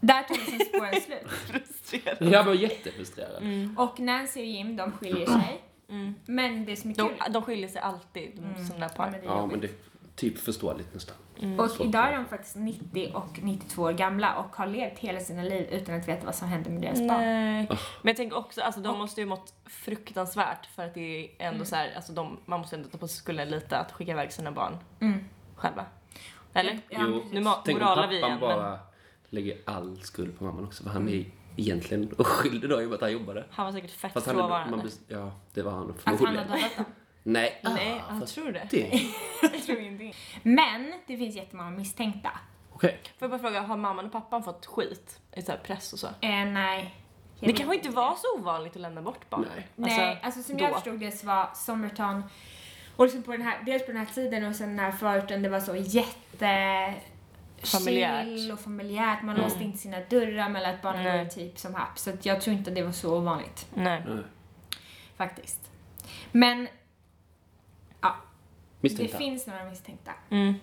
[0.00, 1.30] Där tar liksom spåren slut.
[1.30, 2.32] Frustrerad.
[2.32, 3.42] Jag var jättefrustrerad.
[3.76, 5.60] Och Nancy och Jim, de skiljer sig.
[5.88, 6.14] Mm.
[6.26, 7.32] Men det som är De, kul...
[7.32, 8.66] de skiljer sig alltid, de Mm.
[8.66, 9.10] sådana där Ja, par.
[9.10, 9.72] men det är Ja, men det är
[10.16, 11.16] typ förståeligt nästan.
[11.58, 11.84] Och Så.
[11.84, 15.68] idag är de faktiskt 90 och 92 år gamla och har levt hela sina liv
[15.70, 17.20] utan att veta vad som hände med deras barn.
[17.20, 17.66] Nej.
[17.68, 17.78] Men
[18.10, 21.66] jag tänker också, alltså de måste ju mått fruktansvärt för att det är ändå Mm.
[21.66, 24.32] så här, alltså de, man måste ändå ta på sig skulden lite att skicka iväg
[24.32, 25.24] sina barn Mm.
[25.56, 25.84] själva.
[26.52, 26.80] Eller?
[26.88, 27.22] Ja, jo.
[27.32, 28.78] Nu ma- tänk om moralar vi pappan igen, bara
[29.28, 30.82] lägger all skuld på mamman också.
[30.82, 31.24] För han är
[31.56, 33.44] egentligen oskyldig då i och med att han jobbade.
[33.50, 34.76] Han var säkert fett Fast han frånvarande.
[34.76, 36.48] man ja, det var han Att han har förmodligen.
[36.48, 36.86] dödat.
[37.22, 38.66] Nej, Nej, ah, jag fast tror det.
[38.70, 39.02] det.
[39.52, 42.30] Jag tror inte Men det finns jättemånga misstänkta.
[42.72, 43.00] Okej.
[43.04, 45.98] Får jag bara fråga, har mamman och pappan fått skit i så här press och
[45.98, 46.06] så?
[46.06, 46.94] Eh, nej.
[47.40, 49.46] Det kanske inte var så ovanligt att lämna bort barn.
[49.56, 49.68] Nej.
[49.74, 50.64] Nej, alltså som då.
[50.64, 52.22] jag förstod det så var Somerton,
[52.96, 55.42] och liksom på den här, dels på den här tiden och sen den här förorten,
[55.42, 56.94] det var så jätte
[57.62, 58.24] Familjärt.
[58.24, 59.22] chill och familjärt.
[59.22, 59.42] Man Mm.
[59.48, 61.98] låste inte sina dörrar, man lät barnen gå typ som happ.
[61.98, 64.02] Så att jag tror inte det var så ovanligt Nej.
[65.16, 65.70] Faktiskt.
[66.32, 66.68] Men
[68.00, 68.16] ja,
[68.80, 69.18] det Misstänkta.
[69.18, 70.12] finns några misstänkta.
[70.30, 70.54] Mm.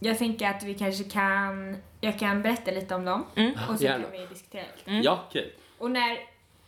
[0.00, 3.52] Jag tänker att vi kanske kan, jag kan berätta lite om dem Mm.
[3.70, 4.02] och så Gärna.
[4.04, 4.90] kan vi diskutera lite.
[4.90, 5.02] Mm.
[5.02, 5.52] Ja, kul.
[5.78, 6.18] Och när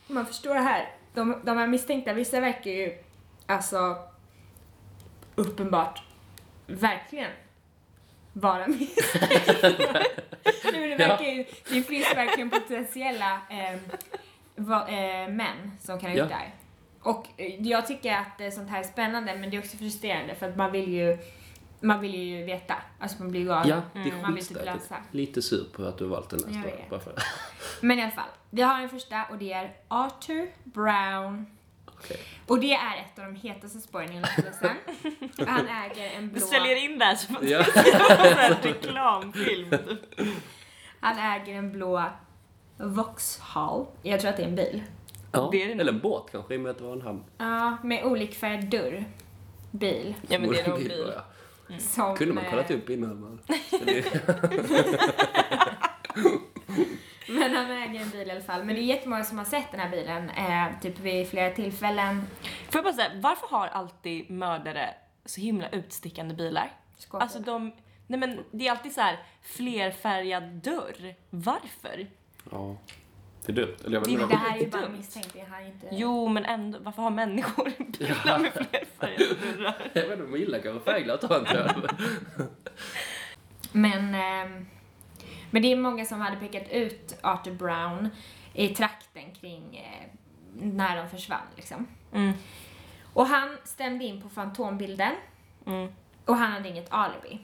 [0.07, 2.99] man förstår det här, de, de här misstänkta, vissa verkar ju
[3.47, 3.97] alltså
[5.35, 6.03] uppenbart
[6.67, 7.31] verkligen
[8.33, 9.69] vara misstänkta.
[10.65, 13.79] Nej, men det, verkar ju, det finns verkligen potentiella eh,
[14.57, 16.55] va, eh, män som kan ha gjort det här.
[17.03, 20.35] Och eh, jag tycker att eh, sånt här är spännande men det är också frustrerande
[20.35, 21.19] för att man vill ju
[21.81, 22.75] man vill ju veta.
[22.99, 23.69] Alltså man blir galen.
[23.95, 24.97] Ja, det är Man vill typ läsa.
[25.11, 27.17] Lite sur på att du har valt den här storyn.
[27.81, 31.47] Men i alla fall, vi har en första och det är Arthur Brown.
[31.99, 32.17] Okej.
[32.47, 34.77] Och det är ett av de hetaste spåren i undersökelsen.
[35.47, 36.47] Han äger en Du blå...
[36.47, 37.59] säljer in det här som Ja.
[38.49, 39.75] en reklamfilm.
[41.01, 42.05] Han äger en blå
[42.77, 43.87] Vauxhall.
[44.03, 44.83] Jag tror att det är en bil.
[45.33, 47.03] Ja, Det är det eller en båt kanske, i och med att det var en
[47.03, 47.25] hamn.
[47.39, 49.05] Ja, med olikfärgad dörr.
[49.71, 50.15] Bil.
[50.29, 51.13] Ja men det är nog Bil, bil.
[51.17, 51.25] ja.
[51.79, 53.39] Som, Kunde man eh, kollat upp innan man...
[57.29, 58.65] Men han äger en bil i alla fall.
[58.65, 62.27] Men det är jättemånga som har sett den här bilen, eh, typ vid flera tillfällen.
[62.43, 66.73] Får jag bara säga, varför har alltid mördare så himla utstickande bilar?
[66.99, 67.23] Skåpbil.
[67.23, 67.73] Alltså de,
[68.07, 71.15] nej men det är alltid så här flerfärgad dörr.
[71.31, 72.07] Varför?
[72.51, 72.77] Ja.
[73.47, 73.77] Det är dumt.
[73.85, 74.35] Eller jag vet Det är inte.
[74.35, 75.89] det här är ju bara misstänkt, det här är inte...
[75.91, 79.91] Jo men ändå, varför har människor bilar med flerfärgade dörrar?
[79.93, 81.91] Jag vet inte, man gillar kanske färgglatt antar jag.
[83.73, 84.67] Men, ehm,
[85.51, 88.09] men det är många som hade pekat ut Arthur Brown
[88.53, 90.07] i trakten kring eh,
[90.63, 91.87] när de försvann liksom.
[92.15, 92.33] Mm.
[93.15, 95.13] Och han stämde in på fantombilden
[95.67, 95.93] Mm.
[96.25, 97.41] och han hade inget alibi.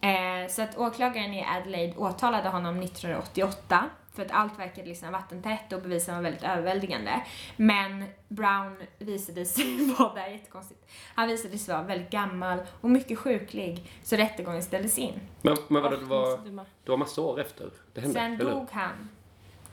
[0.00, 3.84] Eh, så att åklagaren i Adelaide åtalade honom 1988
[4.16, 7.22] för att allt verkade liksom vattentätt och bevisen var väldigt överväldigande.
[7.56, 12.58] Men Brown visade sig vara, det här är jättekonstigt, han visade sig vara väldigt gammal
[12.80, 15.20] och mycket sjuklig så rättegången ställdes in.
[15.42, 16.38] Men, men vadå, det var,
[16.84, 18.14] det var massa år efter det hände?
[18.14, 18.50] Sen eller?
[18.50, 19.08] dog han.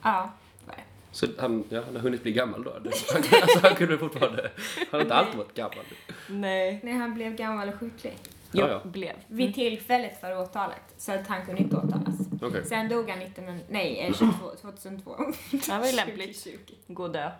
[0.01, 0.31] Ja,
[0.67, 0.83] var det.
[1.11, 2.71] Så han, ja, han har hunnit bli gammal då?
[3.13, 4.51] Han, alltså, han kunde fortfarande...
[4.77, 5.85] Han har inte alltid varit gammal.
[6.27, 6.79] Nej.
[6.83, 8.17] Nej, han blev gammal och sjuklig.
[8.51, 8.81] Ja, Jag ja.
[8.83, 9.13] blev.
[9.27, 10.81] Vid tillfället för åtalet.
[10.97, 12.12] Så att han kunde inte åtalas.
[12.43, 12.65] Okej.
[12.65, 15.15] Sen dog han 19, nej, eh, 22, 2002.
[15.51, 16.43] Det var ju lämpligt.
[16.43, 16.73] 2020.
[16.87, 17.31] Gå dö.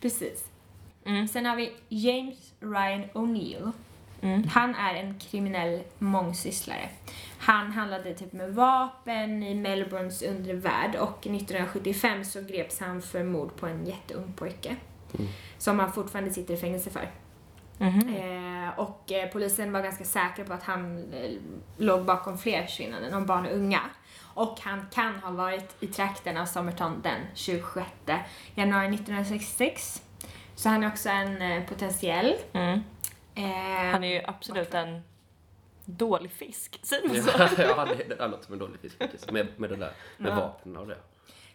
[0.00, 0.44] Precis.
[1.04, 1.28] Mm.
[1.28, 3.72] Sen har vi James Ryan O'Neill.
[4.20, 4.48] Mm.
[4.48, 6.88] Han är en kriminell mångsysslare.
[7.38, 13.24] Han handlade typ med vapen i Melbournes undre värld och 1975 så greps han för
[13.24, 14.76] mord på en jätteung pojke.
[15.58, 17.10] Som han fortfarande sitter i fängelse för.
[17.78, 18.14] Mhm.
[18.14, 21.30] Eh, och eh, polisen var ganska säker på att han eh,
[21.76, 23.80] låg bakom fler försvinnanden om barn och unga.
[24.38, 27.86] Och han kan ha varit i trakten av Somerton den 26
[28.54, 30.02] januari 1966.
[30.54, 32.34] Så han är också en eh, potentiell.
[32.52, 32.80] Mm.
[33.34, 35.02] Eh, Han är ju absolut en
[35.84, 36.80] dålig fisk.
[36.82, 37.30] Säger man så?
[37.38, 39.30] Ja, ja, han, är- det låter som en dålig fisk faktiskt.
[39.32, 40.36] Med, med det där, med Ja.
[40.36, 40.98] vapnen och det.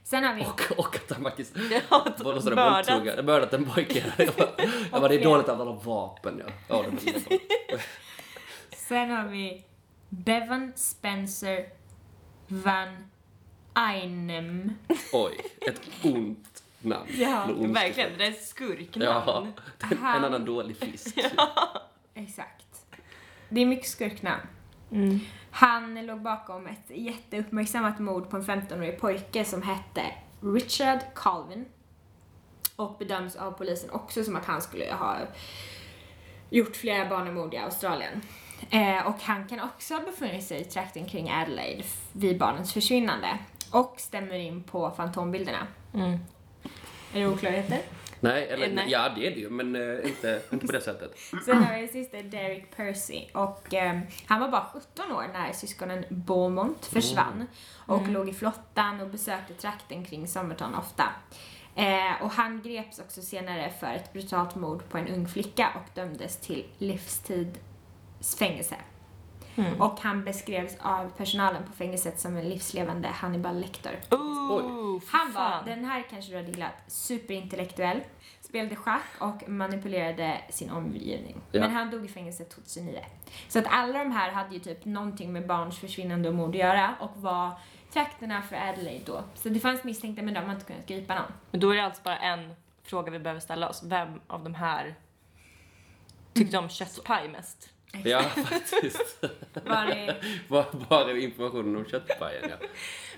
[0.03, 0.41] Sen har vi...
[0.41, 1.55] Och, och att han faktiskt
[1.89, 2.05] Ja,
[2.55, 3.25] mördat.
[3.25, 4.13] mördat en pojke.
[4.17, 4.49] Jag bara,
[4.91, 6.53] jag bara, det är dåligt att han har vapen ja.
[6.67, 7.79] Ja, det.
[8.75, 9.63] Sen har vi
[10.09, 11.65] Bevan Spencer
[12.47, 12.87] Van
[13.73, 14.75] Einem.
[15.13, 17.07] Oj, ett ont namn.
[17.17, 19.11] Ja, Verkligen, det är ett skurknamn.
[19.25, 19.47] Ja,
[19.91, 21.17] en Han- annan dålig fisk.
[22.13, 22.85] Exakt.
[23.49, 24.41] Det är mycket skurknamn.
[24.91, 25.19] Mm.
[25.51, 30.01] Han låg bakom ett jätteuppmärksammat mord på en 15-årig pojke som hette
[30.41, 31.65] Richard Calvin.
[32.75, 35.17] Och bedöms av polisen också som att han skulle ha
[36.49, 38.21] gjort flera barnamord i Australien.
[38.69, 43.37] Eh, och han kan också ha befunnit sig i trakten kring Adelaide vid barnens försvinnande.
[43.71, 45.67] Och stämmer in på fantombilderna.
[45.93, 46.19] Mm.
[47.13, 47.79] Är det oklarheter?
[48.19, 48.85] Nej, eller Eh, nej.
[48.89, 51.17] ja det är det ju, men eh, inte, inte på det sättet.
[51.45, 56.05] Sen har vi sista Derek Percy och eh, han var bara 17 år när syskonen
[56.09, 61.03] Beaumont försvann och låg i flottan och besökte trakten kring Somerton ofta.
[61.75, 65.95] Eh, och han greps också senare för ett brutalt mord på en ung flicka och
[65.95, 67.59] dömdes till livstids
[68.39, 68.75] fängelse.
[69.79, 73.99] Och han beskrevs av personalen på fängelset som en livslevande Hannibal Lecter.
[74.11, 75.65] Ooh, Han var, fan.
[75.65, 77.99] den här kanske du har gillat, superintellektuell,
[78.41, 81.41] spelade schack och manipulerade sin omgivning.
[81.51, 81.61] Ja.
[81.61, 82.99] Men han dog i fängelse 2009.
[83.47, 86.55] Så att alla de här hade ju typ någonting med barns försvinnande och mord att
[86.55, 87.51] göra och var
[87.93, 89.23] trakterna för Adelaide då.
[89.35, 91.31] Så det fanns misstänkta men de har inte kunnat gripa någon.
[91.51, 93.83] Men då är det alltså bara en fråga vi behöver ställa oss.
[93.83, 94.95] Vem av de här
[96.33, 97.69] tyckte om köttpaj mest?
[98.03, 99.23] Ja, faktiskt.
[99.65, 100.15] Var det...
[100.49, 102.55] Bara, bara informationen om köttpajen, ja.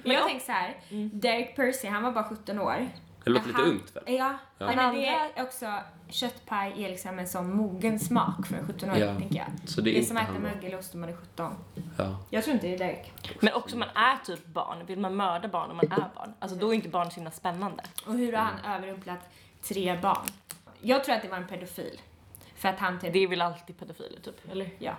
[0.03, 0.27] Men jag ja.
[0.27, 0.75] tänker så här,
[1.13, 2.88] Derek Percy, han var bara 17 år.
[3.23, 4.03] Det låter lite Han- ungt väl?
[4.07, 4.65] Ja, Ja.
[4.65, 5.73] Nej, men det är också,
[6.09, 9.45] köttpaj är liksom en sån mogen smak för en 17-åring, Ja, tänker jag.
[9.69, 11.55] så det Det är är, inte som att äta mögelost om man är 17.
[11.97, 12.17] Ja.
[12.29, 13.11] Jag tror inte det är Derek.
[13.39, 14.85] Men också man är typ barn.
[14.85, 16.33] Vill man mörda barn om man är barn?
[16.39, 17.83] Alltså då är inte barn så himla spännande.
[18.07, 19.19] Och hur har han överrumplat
[19.63, 20.25] tre barn?
[20.81, 22.01] Jag tror att det var en pedofil.
[22.65, 23.13] För att han typ...
[23.13, 24.69] Det är väl alltid pedofiler typ, eller?
[24.80, 24.93] Ja.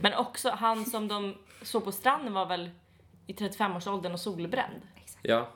[0.00, 2.70] Men också han som de såg på stranden var väl
[3.26, 4.80] i 35-årsåldern och solbränd.
[5.22, 5.48] Ja.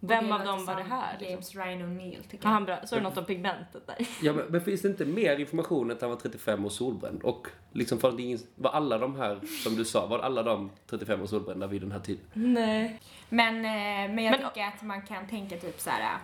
[0.00, 1.12] Vem av dem var det här?
[1.18, 1.30] Liksom?
[1.30, 2.54] James Ryan O'Neill tycker Var jag.
[2.54, 2.78] han bra?
[2.86, 3.96] Såg du något om pigmentet där?
[4.22, 7.22] Ja, men, men finns det inte mer information att han var 35 och solbränd?
[7.22, 11.22] Och liksom är ingen, var alla de här, som du sa, var alla de 35
[11.22, 12.24] och solbrända vid den här tiden?
[12.32, 13.00] Nej.
[13.28, 16.18] Men, eh, men jag Men- tycker att man kan tänka typ så här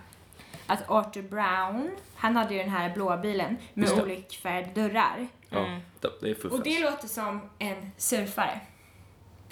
[0.70, 4.02] att Arthur Brown, han hade ju den här blåa bilen med det.
[4.02, 5.26] olika dörrar.
[5.48, 5.80] Ja, Mm.
[6.00, 6.52] det- det är fuffens.
[6.52, 8.61] Och det låter som en surfare.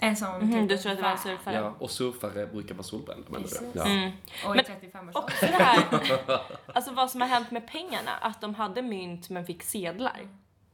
[0.00, 1.54] En sån Mhm, typ du tror att det var en surfare?
[1.54, 3.78] Ja, och surfare brukar vara solbrända menar du?
[3.78, 3.84] Ja.
[3.84, 4.10] Mm.
[4.46, 5.24] Och i Men- 35 års ålder.
[5.28, 6.40] Också det här,
[6.74, 10.28] alltså vad som har hänt med pengarna, att de hade mynt men fick sedlar.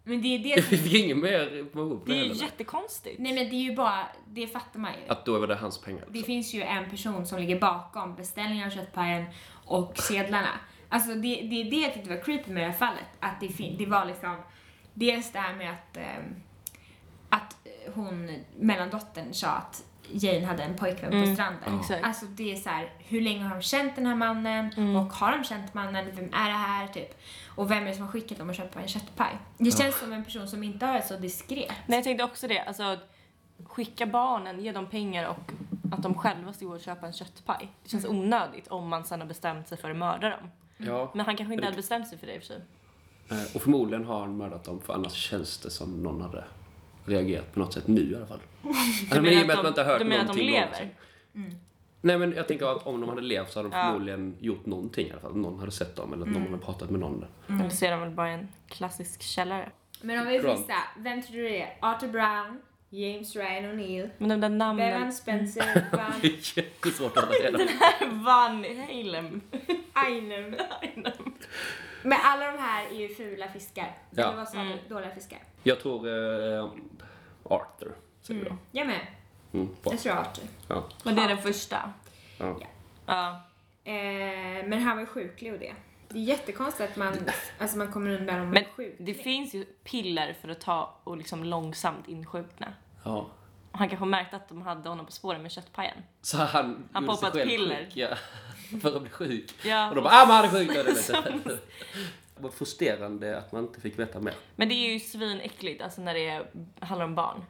[0.07, 2.35] Men det är det Vi fick ingen mer information Det är ju heller.
[2.43, 3.19] jättekonstigt.
[3.19, 5.09] Nej men det är ju bara, det fattar man ju.
[5.13, 6.01] Att då var det hans pengar.
[6.07, 6.27] Det Liksom.
[6.27, 9.25] finns ju en person som ligger bakom beställningen av köttpajen
[9.67, 10.51] och sedlarna.
[10.89, 13.05] Alltså det, det är det jag tyckte var creepy med det här fallet.
[13.21, 14.37] Att det, det var liksom,
[14.95, 16.35] dels det här med att, ehm,
[17.29, 17.57] att
[17.95, 21.81] hon, mellandottern sa att Jane hade en pojkvän på Mm, stranden.
[21.81, 22.05] exakt.
[22.05, 24.73] Alltså det är så här, hur länge har de känt den här mannen?
[24.77, 24.97] Mm.
[24.97, 26.07] Och har de känt mannen?
[26.13, 26.87] Vem är det här?
[26.87, 27.21] Typ.
[27.49, 29.39] Och vem är det som har skickat dem att köpa en köttpaj?
[29.59, 31.73] Det känns som en person som inte har varit så diskret.
[31.87, 32.99] Nej jag tänkte också det, alltså
[33.65, 35.53] skicka barnen, ge dem pengar och
[35.93, 37.69] att de själva ska gå och köpa en köttpaj.
[37.83, 40.51] Det känns onödigt om man sen har bestämt sig för att mörda dem.
[40.77, 42.61] Ja, Men han kanske inte hade bestämt sig för det i och för sig.
[43.31, 46.45] eh, och förmodligen har han mördat dem för annars känns det som någon hade
[47.05, 48.41] reagerat på något sätt nu i alla fall.
[48.65, 50.51] Alltså, men i och med att man inte har hört du menar att de någonting
[50.51, 50.93] lever?
[51.33, 51.61] någonsin.
[52.01, 53.85] Nej men jag tänker att om de hade levt så hade de Ja.
[53.87, 55.37] förmodligen gjort någonting i alla fall.
[55.37, 57.25] Någon hade sett dem eller att någon hade pratat med någon.
[57.49, 59.71] Eller så är de väl bara en klassisk källare.
[60.03, 60.57] Men om vi får Bra.
[60.57, 61.77] gissa, vem tror du det är?
[61.81, 62.61] Arthur Brown,
[62.95, 64.93] James Ryan O'Neill, Men de där namnen...
[64.93, 68.07] Bevan Spencer, Van Det är jättesvårt att hålla reda på.
[68.07, 69.41] Van Halen.
[69.95, 70.55] Einem.
[72.03, 73.97] Men alla de här är ju fula fiskar.
[74.11, 74.23] Ja.
[74.25, 74.79] Eller vad sa Mm.
[74.89, 74.95] du?
[74.95, 75.39] Dåliga fiskar.
[75.63, 76.65] Jag tror eh,
[77.45, 78.59] Arthur, säger Mm.
[78.73, 78.81] jag.
[78.81, 79.07] Jag med.
[79.53, 79.69] Mm.
[79.85, 80.45] Jag tror Arthur.
[80.69, 80.85] Ja.
[81.05, 81.93] Men det är den första.
[82.39, 82.59] Ja.
[83.07, 83.41] Ja.
[83.85, 85.75] Eh, men han var sjuklig och det.
[86.09, 87.15] Det är jättekonstigt att man,
[87.59, 88.95] alltså man kommer undan om Men man är sjuk.
[88.99, 92.73] det finns ju piller för att ta och liksom långsamt insjukna.
[93.05, 93.31] Ja.
[93.73, 95.97] Och han kanske märkte att de hade honom på spåren med köttpajen.
[96.23, 97.85] Så han, Han gjorde sig själv piller.
[97.85, 98.09] Sjuk, ja.
[98.83, 99.55] För att bli sjuk.
[99.65, 99.89] Ja.
[99.89, 100.71] Och de bara ah men han är sjuk.
[100.77, 101.23] Ja,
[102.37, 104.35] det var frustrerande att man inte fick veta mer.
[104.57, 106.47] Men det är ju svinäckligt, alltså när det är,
[106.81, 107.45] handlar om barn.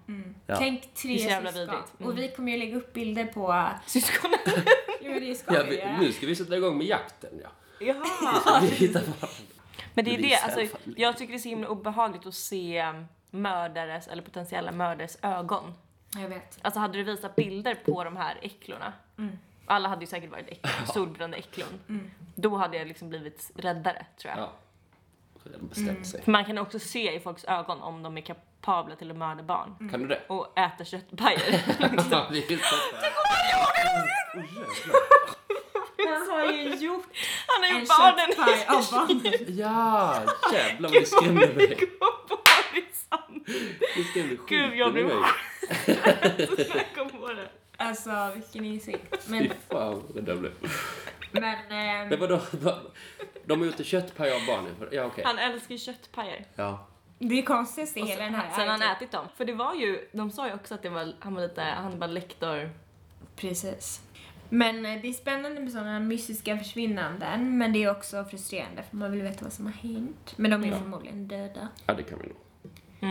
[0.47, 0.57] Ja.
[0.57, 1.47] Tänk tre syskon.
[1.47, 1.75] Mm.
[1.99, 3.69] Och vi kommer ju lägga upp bilder på...
[3.87, 4.39] Syskonen.
[5.01, 5.97] Jo det ska Ja, vi göra.
[6.01, 7.49] nu ska vi sätta igång med jakten ja.
[7.81, 8.61] Jaha.
[8.61, 9.27] Vi hittar på-
[9.95, 12.93] Men det är Det alltså, jag tycker det är så himla obehagligt att se
[13.35, 15.75] mördares eller potentiella mördares ögon.
[16.17, 16.59] Jag vet.
[16.63, 19.39] Alltså hade du visat bilder på de här äcklorna, Mm.
[19.67, 21.81] alla hade ju säkert varit äcklor, solbrända äcklon.
[22.35, 24.41] Då hade jag liksom blivit räddare tror jag.
[24.43, 24.53] Ja.
[25.45, 26.23] Redan bestämt sig.
[26.23, 29.43] För man kan också se i folks ögon om de är kapabla till att mörda
[29.43, 29.89] barn.
[29.91, 30.21] Kan du det?
[30.29, 31.63] Och äta köttpajer.
[32.11, 32.77] Ja, vi hittar
[36.09, 37.07] Han har ju gjort
[37.47, 39.47] Han har ju barnen barnen.
[39.59, 40.15] Ja,
[40.53, 41.79] jävlar vad du skrämde mig.
[44.49, 45.15] Gud, jag ur blev mig.
[45.87, 47.49] när jag kom på det.
[47.77, 49.25] Alltså vilken insikt.
[49.25, 50.53] Fy Men, fan vad rädd jag blev.
[51.33, 52.41] men, ehm, Men vadå?
[53.45, 54.75] De har gjort en köttpaj av barnen?
[54.93, 55.25] Ja okej.
[55.27, 56.45] Han älskar köttpajer.
[56.55, 56.87] Ja.
[57.19, 59.27] det är konstigt i hela den här sen har han ätit dem.
[59.37, 61.99] För det var ju, de sa ju också att det var, han var lite, han
[61.99, 62.71] var lektor.
[63.37, 64.01] Precis.
[64.49, 68.97] Men eh, det är spännande med sådana mystiska försvinnanden, men det är också frustrerande för
[68.97, 70.35] man vill veta vad som har hänt.
[70.37, 70.79] Men de är Ja.
[70.79, 71.69] förmodligen döda.
[71.87, 72.37] ja, det kan vi nog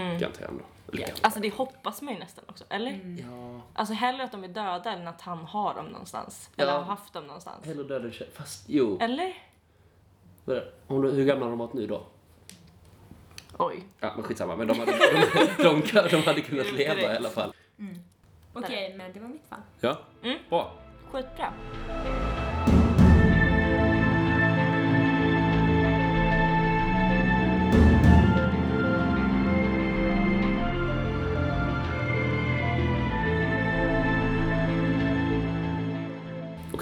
[0.01, 0.19] Mm.
[0.19, 0.63] garantera ändå.
[0.87, 1.05] Eller Ja.
[1.07, 1.25] garantera.
[1.25, 2.91] Alltså det hoppas man ju nästan också, eller?
[3.29, 6.49] Ja, Alltså hellre att de är döda än att han har dem någonstans.
[6.57, 6.77] Eller Ja.
[6.77, 7.65] har haft dem någonstans.
[7.65, 8.27] hellre döda än.
[8.33, 8.97] Fast jo.
[9.01, 9.33] Eller?
[10.87, 12.03] Om du, hur gamla har de varit nu då?
[13.57, 13.83] Oj.
[13.99, 14.55] Ja, men skitsamma.
[14.55, 17.53] Men de hade, de, de, de, de hade kunnat är leva i alla fall.
[18.53, 19.59] Okej, men det var mitt fall.
[19.79, 20.37] Ja, Mm.
[20.49, 20.71] bra.
[21.11, 21.53] Skitbra.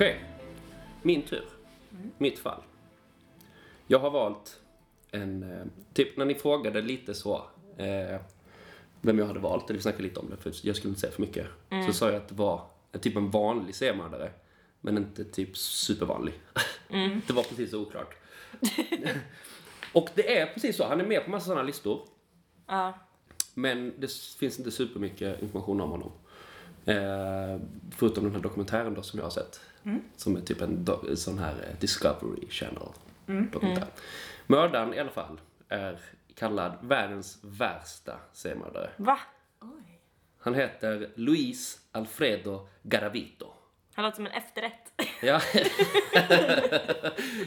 [0.01, 0.23] Okej,
[1.01, 1.45] min tur.
[2.17, 2.61] Mitt fall.
[3.87, 4.59] Jag har valt
[5.11, 5.43] en...
[5.43, 7.35] eh, Typ när ni frågade lite så
[7.77, 8.19] eh,
[9.01, 11.11] vem jag hade valt, eller vi snackade lite om det, för jag skulle inte säga
[11.13, 11.47] för mycket.
[11.87, 12.65] Så sa jag att det var
[13.01, 14.31] typ en vanlig seriemördare,
[14.81, 16.33] men inte typ supervanlig.
[17.27, 18.15] det var precis så oklart.
[19.93, 22.07] Och det är precis så, han är med på massa sådana listor.
[22.67, 22.93] Ja.
[23.53, 26.11] Men det finns inte supermycket information om honom.
[26.85, 27.61] Eh,
[27.97, 29.61] förutom den här dokumentären då som jag har sett.
[30.15, 32.89] Som är typ en sån här eh, Discovery Channel
[33.51, 33.87] dokumentär.
[34.47, 35.99] Mördaren i alla fall är
[36.35, 38.89] kallad världens värsta seriemördare.
[38.97, 39.19] Va?
[40.39, 43.53] Han heter Luis Alfredo Garavito.
[43.93, 44.91] Han låter som en efterrätt.
[45.23, 45.41] Ja.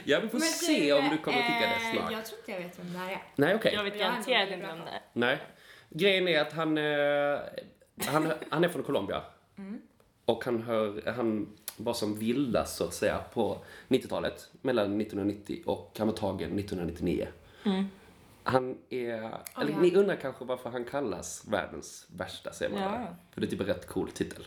[0.04, 2.12] ja, vi får Men se du, om du kommer tycka det eh, snart.
[2.12, 3.22] Jag tror inte jag vet vem det här är.
[3.36, 3.74] Nej, okej.
[3.74, 5.00] Jag vet garanterat inte om det är.
[5.12, 5.38] Nej.
[5.88, 7.38] Grejen är att han, eh,
[8.06, 9.22] han, han är från Colombia.
[10.24, 13.58] Och han, hör, han var som vildast så att säga på
[13.88, 14.50] 90-talet.
[14.62, 17.26] Mellan 1990 och han var tagen 1999.
[18.46, 19.12] Han är,
[19.60, 19.80] eller ja.
[19.80, 23.06] ni undrar kanske varför han kallas världens värsta seriemördare.
[23.10, 23.16] Ja.
[23.30, 24.46] För det är typ en rätt cool titel.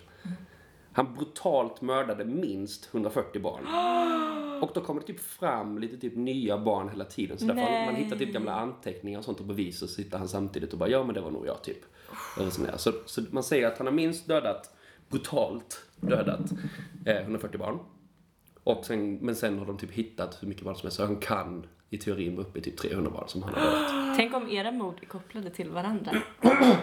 [0.92, 3.68] Han brutalt mördade minst 140 barn.
[4.64, 7.38] Och då kommer det typ fram lite typ nya barn hela tiden.
[7.38, 10.28] Så därför man, hittar typ gamla anteckningar och sånt och bevis och så sitter han
[10.28, 11.78] samtidigt och bara ja men det var nog jag typ.
[12.78, 14.77] Så, så man säger att han har minst dödat,
[15.10, 16.52] brutalt dödat
[17.06, 17.80] eh, 140 barn.
[18.64, 21.16] Och sen, men sen har de typ hittat hur mycket barn som helst så han
[21.16, 24.18] kan i teorin vara uppe i typ 300 barn som han har dödat.
[24.18, 26.12] Tänk om era mord är kopplade till varandra.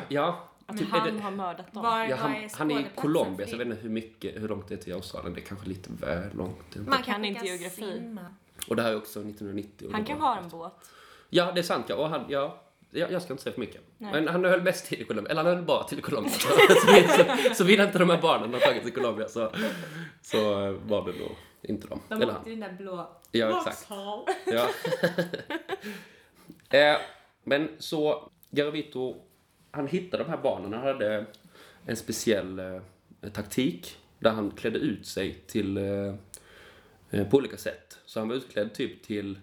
[0.08, 1.82] Ja, Att typ han det, har mördat dem.
[1.82, 4.42] Var, ja var han, är han är i Colombia så jag vet inte hur mycket,
[4.42, 5.34] hur långt det är till Australien.
[5.34, 6.76] Det är kanske lite väl långt.
[6.86, 7.82] Man kan inte geografi.
[7.92, 8.26] simma.
[8.68, 9.86] Och det här är också 1990.
[9.86, 10.90] och Han kan ha en båt.
[11.30, 11.84] Ja, det är sant.
[11.88, 11.96] Ja.
[11.96, 12.60] Och han, ja,
[12.94, 13.80] jag, jag ska inte säga för mycket.
[13.98, 14.12] Nej.
[14.12, 15.30] Men han höll mest till i Colombia.
[15.30, 16.32] Eller han höll bara till i Colombia.
[16.38, 19.52] så, så, så vill inte de här barnen ha tagit till Colombia så,
[20.22, 20.40] så
[20.86, 22.00] var det nog inte de.
[22.08, 23.20] De Eller åkte i den där blå...
[23.30, 23.88] Ja, exakt.
[24.46, 24.68] Ja.
[26.78, 26.96] eh,
[27.44, 29.16] men så, Garavito,
[29.70, 30.72] han hittade de här barnen.
[30.72, 31.26] Han hade
[31.86, 32.80] en speciell eh,
[33.32, 36.14] taktik där han klädde ut sig till eh,
[37.10, 37.98] eh, på olika sätt.
[38.06, 39.38] Så han var utklädd typ till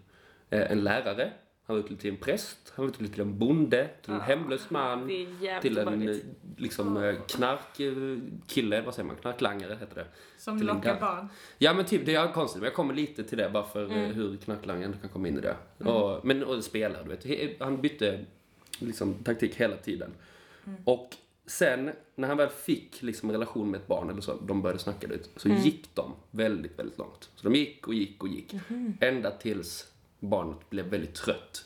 [0.50, 1.32] eh, en lärare,
[1.72, 4.70] han var utklädd till en präst, han var utklädd till en bonde, till en hemlös
[4.70, 6.26] man, Det är jävligt till en eh, obehagligt.
[6.58, 10.06] liksom eh, knarkkille, vad säger man, knarklangare heter det.
[10.38, 11.28] Som Till en lockar barn.
[11.58, 13.92] Ja men typ, det är konstigt, men jag kommer lite till det bara för eh,
[13.98, 14.14] Mm.
[14.14, 15.56] hur knarklangaren kan komma in i det.
[15.90, 17.60] Och, men och spelare, du vet.
[17.62, 18.26] Han bytte
[18.80, 20.12] liksom taktik hela tiden.
[20.66, 20.82] Mm.
[20.86, 21.10] Och
[21.46, 24.80] sen när han väl fick liksom en relation med ett barn eller så, de började
[24.80, 25.62] snacka lite, så Mm.
[25.62, 27.30] gick de väldigt, väldigt långt.
[27.36, 28.54] Så de gick och gick och gick.
[28.54, 28.94] Mm-hmm.
[29.02, 29.91] Ända tills
[30.22, 31.66] barnet blev väldigt trött.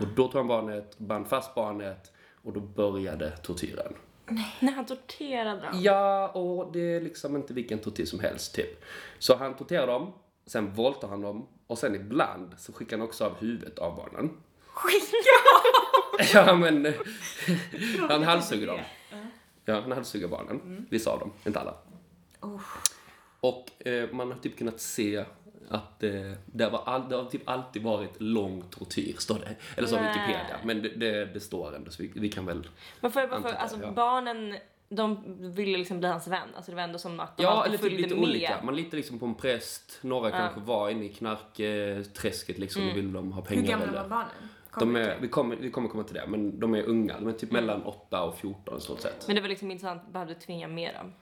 [0.00, 2.12] Och då tog han barnet, band fast barnet
[2.42, 3.94] och då började tortyren.
[4.60, 5.80] När han torterade dem.
[5.82, 8.84] Ja, och det är liksom inte vilken tortyr som helst, typ.
[9.18, 10.12] Så han torterar dem,
[10.46, 14.30] sen våldtar han dem och sen ibland så skickar han också av huvudet av barnen.
[16.34, 16.94] ja, men...
[18.08, 18.80] han halshugger dem.
[19.64, 20.86] Ja, han halshugger barnen.
[20.90, 21.74] Vissa av dem, inte alla.
[23.40, 25.24] Och eh, man har typ kunnat se
[25.70, 26.10] att eh,
[26.46, 29.56] det, var all, det har typ alltid varit lång tortyr, står det.
[29.76, 30.04] Eller så Nej.
[30.08, 30.56] Wikipedia.
[30.64, 32.68] Men det, det, det står ändå, så vi, vi kan väl...
[33.00, 33.90] Varför, varför, Antar det, alltså ja.
[33.90, 34.56] barnen,
[34.88, 36.48] de ville liksom bli hans vän.
[36.56, 38.24] Alltså det var ändå som att de Ja, alltid eller typ följde lite med.
[38.24, 38.60] olika.
[38.62, 39.98] Man litar liksom på en präst.
[40.02, 43.62] Några kanske var inne i knarkträsket liksom och vill de ha pengar.
[43.62, 44.02] Hur gamla eller...
[44.02, 44.48] var barnen?
[44.78, 47.14] De är, vi, kommer, vi kommer komma till det, men de är unga.
[47.20, 47.66] De är typ Mm.
[47.66, 49.26] mellan 8 och 14 i stort sett.
[49.26, 51.12] Men det var liksom så han behövde tvinga med dem.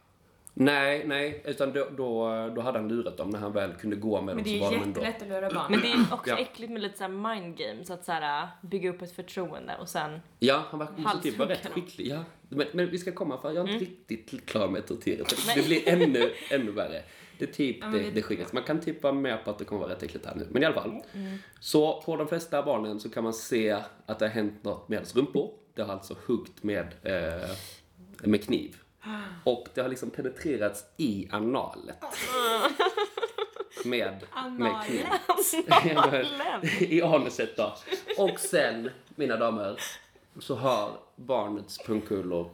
[0.61, 4.21] Nej, nej, utan då, då, då hade han lurat dem när han väl kunde gå
[4.23, 4.53] med Men dem.
[4.53, 5.67] det så är ju jättelätt att lura barn.
[5.71, 6.39] Men det är också Ja.
[6.39, 9.77] äckligt med lite så här mind games, att så här, äh, bygga upp ett förtroende
[9.81, 10.21] och sen...
[10.39, 12.07] Ja, han var, måste typ vara rätt skicklig.
[12.07, 12.25] Ja.
[12.49, 13.99] Men, men vi ska komma, för jag är inte Mm.
[14.09, 15.23] riktigt klar med Nej.
[15.57, 17.03] Det blir ännu, ännu värre.
[17.39, 18.55] Det är typ Ja, men det, vi- det sjukaste.
[18.57, 20.47] Man kan typ vara med på att det kommer vara rätt äckligt här nu.
[20.51, 21.03] Men i alla fall.
[21.15, 21.39] Mm.
[21.61, 23.71] Så på de flesta barnen så kan man se
[24.07, 25.51] att det har hänt något med deras rumpor.
[25.75, 27.51] Det har alltså huggt med, eh,
[28.23, 28.77] med kniv.
[29.45, 32.05] Och det har liksom penetrerats i analet.
[33.85, 35.07] Med, med kniv.
[36.93, 37.75] I anuset då.
[38.19, 39.81] Och sen, mina damer,
[40.39, 42.51] så har barnets pungkulor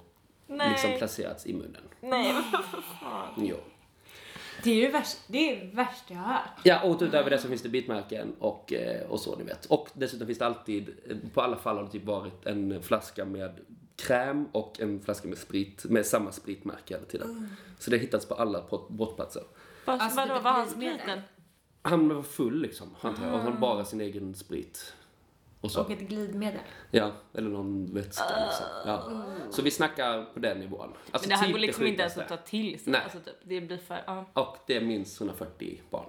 [0.47, 0.71] Nej.
[0.71, 1.83] liksom placerats i munnen.
[2.01, 2.35] Nej,
[2.71, 3.35] för fan.
[3.37, 3.57] Jo.
[4.63, 6.61] Det är ju värst, det är det värsta jag har hört.
[6.63, 9.67] Ja, och utöver det så finns det bitmärken och, eh, och så, ni vet.
[9.67, 10.91] Och dessutom finns det alltid,
[11.35, 13.61] på alla fall har det typ varit en flaska med
[13.97, 17.57] kräm och en flaska med sprit, med samma spritmärke hela tiden.
[17.79, 19.43] Så det har hittats på alla brott- brottsplatser.
[19.85, 21.21] Vad, Alltså, vadå, var han spriten?
[21.83, 23.35] Han var full liksom, antar jag.
[23.35, 24.95] Och han bara sin egen sprit.
[25.61, 25.81] Och så.
[25.81, 26.61] Och ett glidmedel.
[26.91, 28.67] Ja, eller någon vätska liksom.
[28.87, 29.25] Ja.
[29.51, 30.93] Så vi snackar på den nivån.
[31.11, 32.93] Alltså, Men det här typ går liksom inte ens att ta till sig.
[32.93, 33.01] Nej.
[33.05, 34.03] Alltså, typ, det blir för...
[34.07, 34.27] Ja.
[34.33, 36.07] Och det är minst 140 barn.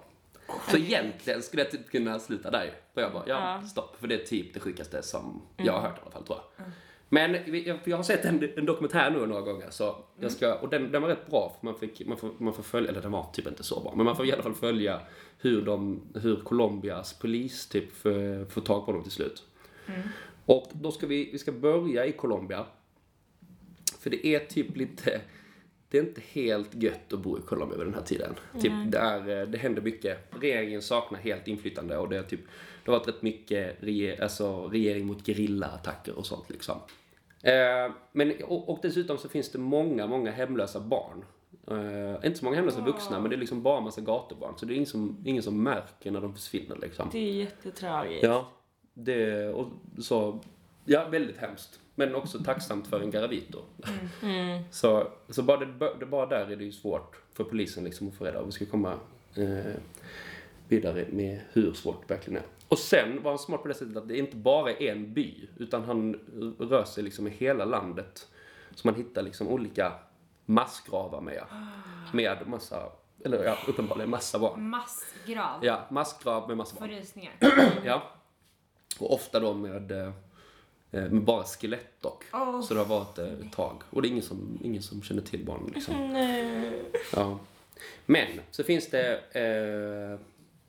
[0.69, 3.67] Så egentligen skulle jag typ kunna sluta där Och jag bara, ja, Ja.
[3.67, 3.95] stopp.
[3.99, 6.65] För det är typ det sjukaste som jag har hört i alla fall, tror jag.
[7.09, 7.37] Men
[7.85, 11.01] jag, har sett en, en dokumentär nu några gånger, så jag ska, och den, den
[11.01, 13.47] var rätt bra, för man, fick, man, får, man får följa, eller den var typ
[13.47, 14.99] inte så bra, men man får i alla fall följa
[15.37, 19.43] hur, de, hur Colombias polis typ får, får tag på dem till slut.
[20.45, 22.65] Och då ska vi, vi ska börja i Colombia.
[23.99, 25.21] För det är typ lite,
[25.89, 28.33] det är inte helt gött att bo i Colombia vid den här tiden.
[28.61, 30.17] Typ, det, är, eh, det händer mycket.
[30.39, 32.41] Regeringen saknar helt inflytande och det, är typ,
[32.85, 36.75] det har varit rätt mycket reger, alltså, regering mot gerillaattacker och sånt liksom.
[37.43, 41.25] Eh, men, och, och dessutom så finns det många, många hemlösa barn
[41.67, 44.53] Eh, inte så många hemlösa vuxna, men det är liksom bara massa gatubarn.
[44.57, 47.09] Så det är ingen som, ingen som märker när de försvinner liksom.
[47.11, 48.23] Det är jättetragiskt.
[48.23, 48.51] Ja,
[48.93, 49.67] det och
[49.99, 50.39] så,
[50.85, 51.79] ja väldigt hemskt.
[51.95, 53.59] Men också tacksamt för en Garavito.
[54.23, 54.63] Mm.
[54.71, 58.15] Så, så bara, det, det, bara där är det ju svårt för polisen liksom att
[58.15, 58.45] få reda på.
[58.45, 58.93] Vi ska komma
[59.35, 59.75] eh,
[60.67, 62.45] vidare med hur svårt det verkligen är.
[62.67, 65.47] Och sen var han smart på det sättet att det inte bara är en by,
[65.57, 66.19] utan han
[66.59, 68.27] rör sig liksom i hela landet.
[68.75, 69.93] Så man hittar liksom olika
[70.45, 71.43] massgravar med,
[72.13, 72.89] med massa,
[73.25, 74.69] eller ja, uppenbarligen massa barn.
[74.69, 75.65] Massgrav.
[75.65, 76.89] Ja, massgrav med massa Får barn.
[76.89, 77.33] rysningar.
[77.85, 78.11] Ja.
[78.99, 80.11] Och ofta då med, eh,
[80.91, 82.23] med bara skelett dock.
[82.33, 82.61] Åh.
[82.61, 83.81] Så det har varit eh, ett tag.
[83.89, 85.95] Och det är ingen som, ingen som känner till barnen liksom.
[86.13, 86.81] Nej.
[87.15, 87.39] Ja.
[88.05, 90.19] Men så finns det, eh,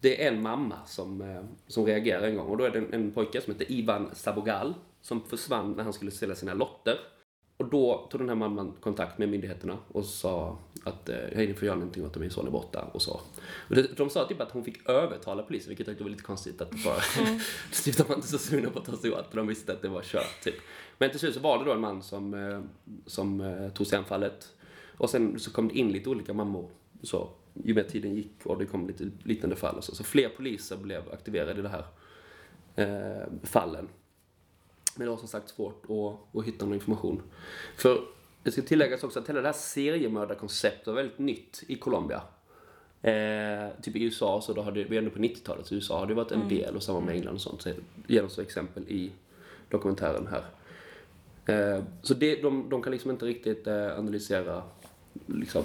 [0.07, 2.47] det är en mamma som, eh, som reagerar en gång.
[2.47, 5.93] Och då är det en, en pojke som heter Ivan Sabogal som försvann när han
[5.93, 6.99] skulle sälja sina lotter.
[7.57, 11.55] Och då tog den här mamman kontakt med myndigheterna och sa att eh, hej, ni
[11.55, 13.21] får göra någonting åt att min son är borta och så.
[13.69, 16.23] Och det, de sa typ att hon fick övertala polisen, vilket jag tyckte var lite
[16.23, 17.01] konstigt att det bara,
[17.85, 19.83] typ de var inte så sugna på att ta sig åt, för de visste att
[19.83, 20.55] det var kört typ.
[20.99, 22.61] Men till slut så var det då en man som, eh,
[23.07, 24.53] som eh, tog sig an fallet.
[24.99, 26.71] Och sen så kom det in lite olika mammor
[27.03, 27.31] så,
[27.65, 29.95] ju mer tiden gick och det kom lite liknande fall och så.
[29.95, 31.85] Så fler poliser blev aktiverade i det här
[32.77, 33.89] eh, fallen.
[34.97, 37.23] Men det var som sagt svårt att, att hitta någon information.
[37.77, 38.01] För
[38.43, 42.23] det ska tilläggas också att hela det här seriemördarkonceptet var väldigt nytt i Colombia.
[43.03, 45.77] Eh, typ i USA, så då har det, vi är ändå på 90-talet, så i
[45.77, 47.63] USA har det varit en del och samma med England och sånt.
[47.63, 47.71] Så
[48.07, 49.13] ger de så exempel i
[49.69, 50.45] dokumentären här.
[51.47, 54.63] Eh, så det, de, de kan liksom inte riktigt eh, analysera
[55.27, 55.65] liksom,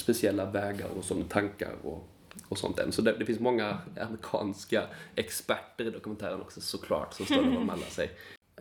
[0.00, 2.08] speciella vägar och sådana tankar och,
[2.48, 2.92] och sånt än.
[2.92, 4.82] Så det, det finns många amerikanska
[5.14, 8.10] experter i dokumentären också såklart som står och mallar sig.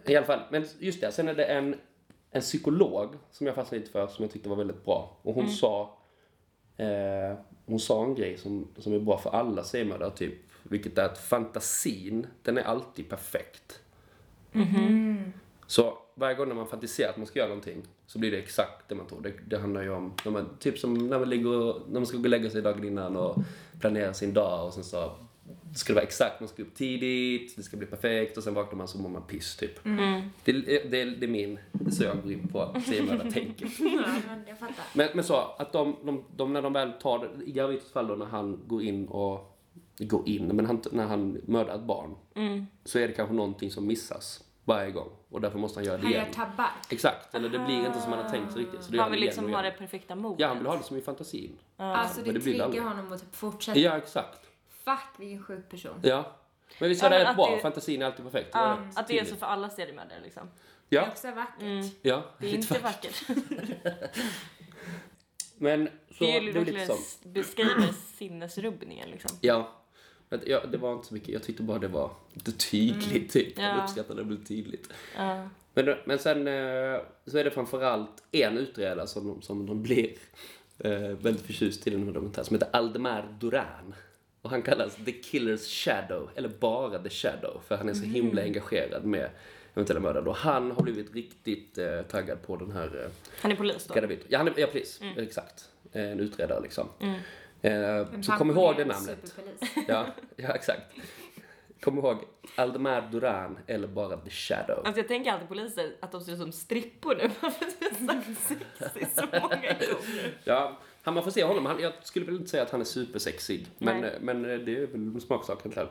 [0.06, 1.76] I alla fall, men just det, sen är det en,
[2.32, 5.18] en psykolog som jag fastnade lite för som jag tyckte var väldigt bra.
[5.22, 5.98] Och hon sa
[6.78, 10.34] eh, hon sa en grej som, som är bra för alla seriemördare typ.
[10.64, 13.80] Vilket är att fantasin, den är alltid perfekt.
[15.70, 18.90] Så varje gång när man fantiserar att man ska göra någonting så blir det exakt
[18.90, 19.22] det man tror.
[19.22, 22.06] Det, det handlar ju om, när man, typ som när man, ligger och, när man
[22.06, 23.36] ska gå och lägga sig dagen innan och
[23.80, 25.12] planera sin dag och sen så
[25.76, 28.78] ska det vara exakt, man ska upp tidigt, det ska bli perfekt och sen vaknar
[28.78, 29.84] man så mår man piss typ.
[30.44, 33.70] Det, det, det, är min, det är så jag går in på seriemördartänket.
[33.80, 34.46] Ja, men.
[34.94, 38.08] Men, men så, att de, de, de, när de väl tar det, i Garvitos fall
[38.08, 39.60] då när han går in och,
[40.00, 42.16] går in, men han, när han mördar ett barn,
[42.86, 45.10] så är det kanske någonting som missas varje gång.
[45.30, 46.34] Och därför måste han göra det Han gör igen.
[46.34, 46.70] tabbar.
[46.90, 48.84] Exakt, eller det blir inte som han har tänkt sig riktigt.
[48.84, 49.74] Så det Han vill igen liksom ha igen.
[49.74, 50.40] det perfekta modet.
[50.40, 51.58] Ja, han vill ha det som i fantasin.
[51.78, 52.84] Alltså men det det blir det triggar aldrig.
[52.84, 53.80] honom att typ fortsätta.
[53.80, 54.40] Ja, exakt.
[54.86, 56.00] Fuck vilken sjuk person.
[56.04, 56.36] Ja.
[56.80, 57.52] Men visst Ja, var det rätt att bra?
[57.56, 58.50] det- Fantasin är alltid perfekt.
[58.54, 60.50] Ja, rätt att det är så för alla seriemördare liksom.
[60.90, 61.86] Det är Ja, också vackert.
[62.02, 62.24] ja.
[62.40, 63.24] Det är inte vackert.
[65.58, 69.38] Men så, Det är det ju verkligen beskriver sinnesrubbningen liksom.
[69.42, 69.70] Ja.
[70.30, 71.30] Men Ja, det var inte så mycket.
[71.30, 73.58] Jag tyckte bara det var lite tydligt, typ.
[73.60, 73.84] Jag Ja.
[73.84, 74.90] uppskattade det blev tydligt.
[75.18, 75.50] Ja.
[75.74, 80.10] Men, men sen eh, så är det framförallt en utredare som, de- som de blir
[80.78, 83.96] eh, väldigt förtjust i den här dokumentären som heter Aldemar Duran.
[84.42, 88.42] Och han kallas The Killer's Shadow, eller bara The Shadow, för han är så himla
[88.42, 89.30] engagerad med
[89.74, 90.26] eventuella mördare.
[90.30, 93.12] Och han har blivit riktigt eh, taggad på den här eh,
[93.42, 93.96] Han är polis då.
[94.28, 95.02] Ja, han är, ja, precis.
[95.18, 95.70] Exakt.
[95.92, 96.88] En utredare liksom.
[97.62, 99.36] Eh, så kom ihåg det namnet.
[99.88, 100.05] Ja,
[100.36, 100.82] ja, exakt.
[101.82, 102.18] Kom ihåg
[102.55, 104.78] Aldemar Duran eller bara The Shadow.
[104.86, 107.30] Alltså jag tänker alltid poliser att de ser ut som strippor nu.
[107.39, 109.78] För att vi har sagt sexy så många gånger.
[110.43, 111.66] Ja, han, man får se honom.
[111.66, 113.68] Han, jag skulle väl inte säga att han är supersexig.
[113.78, 114.18] Men, Nej.
[114.22, 115.88] men eh, det är väl en smaksak kanske.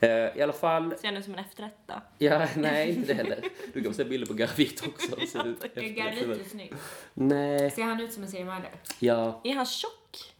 [0.00, 1.94] Eh, I alla fall, Ser han ut som en efterrätt då?
[2.18, 3.44] ja, nej inte det heller.
[3.74, 5.16] Du kan se bilder på Garvit också.
[5.26, 6.72] Så det- Är snygg?
[7.14, 8.70] Nej, Ser han ut som en seriemördare?
[8.98, 9.92] ja, Är han tjock?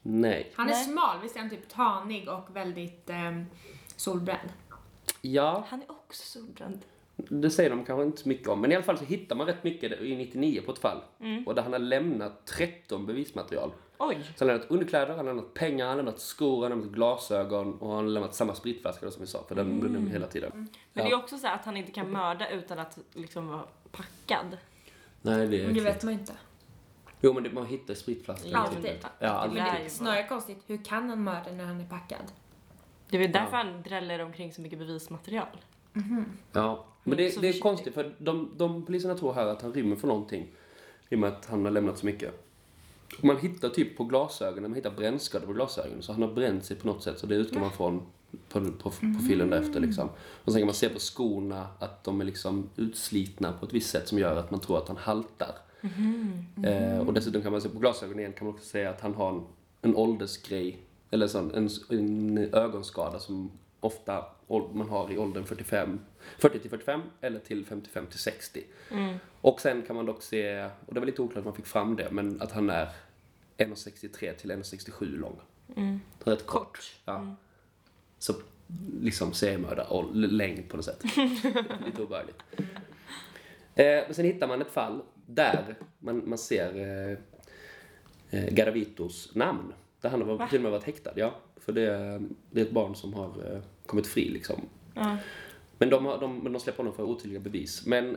[0.03, 0.53] Nej.
[0.55, 0.85] Han är Nej.
[0.85, 3.47] smal, visst är han typ tanig och väldigt ehm,
[3.97, 4.49] solbränd?
[5.21, 6.81] Ja, Han är också solbränd.
[7.17, 8.61] det säger de kanske inte så mycket om.
[8.61, 11.01] Men i alla fall så hittar man rätt mycket i 99 på ett fall.
[11.47, 13.73] Och där han har lämnat 13 bevismaterial.
[13.99, 14.19] Oj.
[14.37, 16.69] Så han har lämnat underkläder, han har lämnat pengar, han har lämnat skor, han har
[16.79, 20.11] lämnat glasögon och han har lämnat samma spritflaska då, som vi sa, för den mm.
[20.11, 20.51] hela tiden.
[20.55, 21.05] Men Ja.
[21.05, 24.59] det är också så här att han inte kan mörda utan att liksom vara packad.
[25.23, 26.33] Nej, det är Men det vet man inte.
[27.23, 28.55] Jo, men det, man hittar spritflaskan.
[28.55, 28.83] Alltid.
[28.83, 29.07] typ.
[29.19, 29.59] Ja, alltid.
[29.59, 32.33] Det Men är det är snarare konstigt, hur kan han mörda när han är packad?
[33.11, 35.57] Det är väl därför han dräller omkring så mycket bevismaterial.
[36.53, 39.97] Ja, men det, det är konstigt för de, de poliserna tror här att han rymmer
[39.97, 40.47] från någonting.
[41.09, 42.49] I och med att han har lämnat så mycket.
[43.19, 46.03] Och man hittar typ på glasögonen, man hittar brännskador på glasögonen.
[46.03, 47.19] Så han har bränt sig på något sätt.
[47.19, 48.07] Så det utgår man från
[48.49, 50.09] på, på, på filmen därefter liksom.
[50.45, 53.91] Och sen kan man se på skorna att de är liksom utslitna på ett visst
[53.91, 55.55] sätt som gör att man tror att han haltar.
[56.65, 59.15] Eh, och dessutom kan man se på glasögonen igen kan man också säga att han
[59.15, 59.45] har en,
[59.83, 60.79] en åldersgrej,
[61.11, 64.25] eller sån, en, en ögonskada som ofta
[64.73, 66.01] man har i åldern 45,
[66.39, 68.65] 40 till 45 eller till 55 till 60.
[69.41, 71.97] Och sen kan man dock se, och det var lite oklart att man fick fram
[71.97, 72.89] det, men att han är
[73.57, 75.41] 1,63 till 1,67 lång.
[76.25, 76.67] Rätt kort.
[76.67, 76.93] Kort.
[77.05, 77.37] Ja.
[78.19, 78.35] Så
[79.01, 81.05] liksom seriemördare och längd på något sätt.
[81.87, 82.43] lite obehagligt.
[83.75, 87.19] Eh, men sen hittar man ett fall där man, man ser eh,
[88.31, 89.73] eh, Garavitos namn.
[90.01, 91.11] Där han har till och med varit häktad.
[91.15, 92.21] Ja, för det,
[92.51, 94.61] det är ett barn som har eh, kommit fri liksom.
[94.95, 95.17] Ja.
[95.79, 97.87] Men de, har, de, de släpper honom för otydliga bevis.
[97.87, 98.17] Men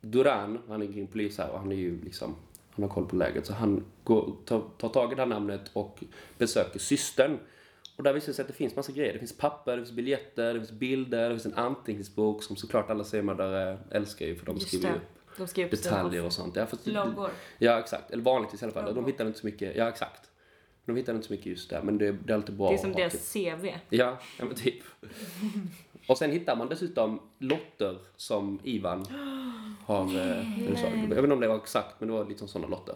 [0.00, 2.36] Duran, han är grym polis här och han är ju liksom,
[2.70, 3.46] han har koll på läget.
[3.46, 6.04] Så han går, tar, tar tag i det här namnet och
[6.38, 7.38] besöker systern.
[7.96, 9.12] Och där visar det sig att det finns massa grejer.
[9.12, 12.90] Det finns papper, det finns biljetter, det finns bilder, det finns en anteckningsbok som såklart
[12.90, 15.00] alla seriemördare älskar ju för de Just skriver ju
[15.36, 16.56] De detaljer och sånt.
[16.56, 17.30] Ja, fast, Loggor.
[17.58, 18.10] ja exakt.
[18.10, 18.84] Eller vanligtvis i alla fall.
[18.84, 19.06] De Loggor.
[19.10, 20.30] hittar inte så mycket, ja exakt.
[20.86, 22.78] De hittar inte så mycket just där, men det, det är alltid bra Det är
[22.78, 23.66] som deras typ- CV.
[23.88, 24.82] Ja, ja men typ.
[26.08, 29.06] Och sen hittar man dessutom lotter som Ivan
[29.86, 30.04] har...
[30.04, 30.86] eh, eller så.
[30.86, 32.94] Jag vet inte om det var exakt, men det var liksom sådana lotter.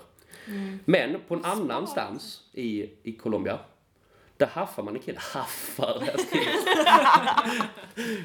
[0.85, 3.59] Men på en annanstans i, i Colombia,
[4.39, 5.19] där haffar man en kille.
[5.21, 6.03] Haffar.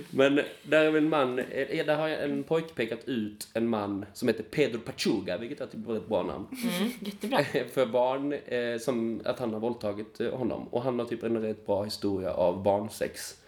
[0.16, 4.28] Men där är en man, eh, där har en pojke pekat ut en man som
[4.28, 6.48] heter Pedro Pachuga, vilket tycker var ett bra namn.
[6.52, 7.44] Mm, jättebra.
[7.74, 10.68] för barn, eh, som att han har våldtagit eh, honom.
[10.68, 13.43] Och han har typ en rätt bra historia av barnsex.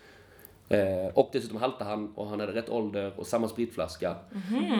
[0.69, 4.15] Eh, och dessutom haltar han och han hade rätt ålder och samma spritflaska.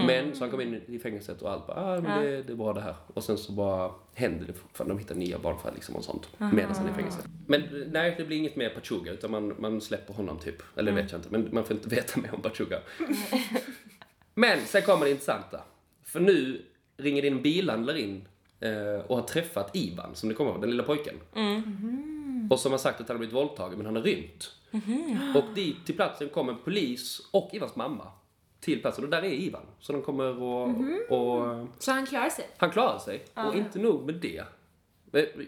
[0.07, 2.57] Men så han kom in i fängelset och allt bara, ah, men det, det är
[2.57, 2.95] bra det här.
[3.13, 6.29] Och sen så bara händer det fortfarande, de hittar nya barnfall liksom och sånt.
[6.37, 7.25] Medan han är i fängelset.
[7.47, 10.63] Men eh, nej, det blir inget mer Pachuga utan man, man släpper honom typ.
[10.75, 12.79] Eller vet jag inte, men man får inte veta mer om Pachuga.
[14.37, 15.61] Men sen kommer det intressanta.
[16.03, 16.61] För nu
[16.97, 18.27] ringer din bilhandlare in
[18.59, 21.15] eh, och har träffat Ivan, som det kommer ihåg, den lilla pojken.
[22.49, 24.51] Och som har sagt att han har blivit våldtagen, men han har rymt.
[25.35, 28.07] Och dit till platsen kommer polis och Ivans mamma.
[28.59, 29.61] Till platsen, och där är Ivan.
[29.79, 30.67] Så de kommer och...
[31.09, 32.45] och Så han klarar sig?
[32.57, 33.25] han klarar sig.
[33.33, 34.43] Och inte nog med det.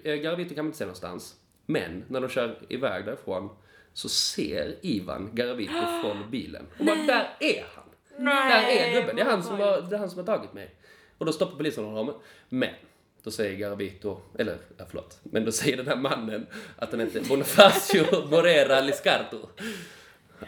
[0.03, 1.35] Eh, Garavito kan man inte se någonstans.
[1.65, 3.49] Men när de kör iväg därifrån
[3.93, 6.65] så ser Ivan Garavito från bilen.
[6.79, 7.83] Och bara, där är han!
[8.25, 9.15] Där är gubben.
[9.15, 10.75] Det är han som har, det är han som har tagit mig.
[11.17, 12.13] Och då stoppar polisen honom.
[12.49, 12.69] Men
[13.23, 16.47] då säger Garavito, eller ja, förlåt, men då säger den här mannen
[16.77, 19.49] att han heter Bonifacio Morera Liscardo.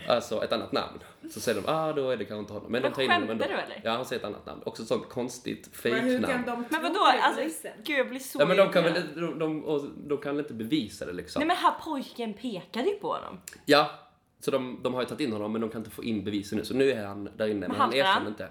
[0.08, 1.00] Alltså ett annat namn.
[1.32, 2.72] Så säger de, ah då är det kanske inte honom.
[2.72, 3.46] Men Men de tar in honom ändå.
[3.46, 3.82] du, eller?
[3.84, 4.62] Ja, han säger ett annat namn.
[4.66, 6.66] Också ett sånt konstigt Men hur kan fejknamn.
[6.70, 7.06] de Men vadå?
[7.22, 9.64] Alltså, gud jag blir så Ja, men de kan väl de, de,
[10.08, 11.40] de kan väl inte bevisa det liksom?
[11.40, 13.42] Nej men här pojken pekade ju på honom.
[13.66, 13.92] Ja,
[14.40, 16.58] så de, de har ju tagit in honom men de kan inte få in bevisen
[16.58, 16.66] nu.
[16.66, 18.28] Så nu är han där inne men han haltar erkänner han?
[18.28, 18.50] inte.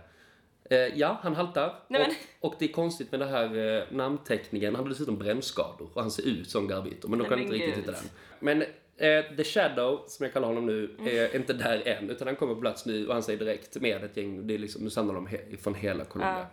[0.70, 1.74] Eh, ja, han haltar.
[1.88, 4.74] Nej, och, och det är konstigt med den här eh, namnteckningen.
[4.74, 7.08] Han har dessutom brännskador och han ser ut som Garbito.
[7.08, 8.00] Men de kan inte riktigt hitta den.
[8.40, 8.62] Men
[8.96, 12.10] eh, The Shadow, som jag kallar honom nu, är inte där än.
[12.10, 14.58] Utan han kommer på plats nu och han säger direkt med ett gäng, det är
[14.58, 16.46] liksom, nu samlar de he, från hela Colombia.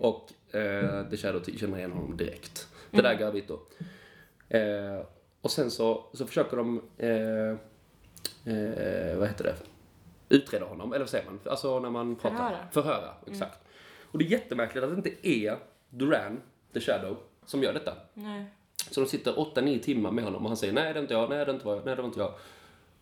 [0.00, 2.68] Och eh, The Shadow känner igen honom direkt.
[2.90, 3.58] Det där är Garbito.
[4.48, 5.06] Eh,
[5.40, 7.50] och sen så, så försöker de, eh,
[8.54, 9.54] eh, vad heter det,
[10.28, 11.38] utreda honom, eller vad säger man?
[11.44, 12.36] Alltså när man pratar.
[12.36, 12.58] Förhöra.
[12.72, 13.58] Förhöra, exakt.
[14.10, 15.58] Och det är jättemärkligt att det inte är
[15.90, 16.40] Duran,
[16.74, 17.16] The Shadow,
[17.46, 17.92] som gör detta.
[18.14, 18.44] Nej.
[18.90, 21.30] Så de sitter 8-9 timmar med honom och han säger nej det är inte jag,
[21.30, 22.32] nej det är inte jag, nej det var inte jag.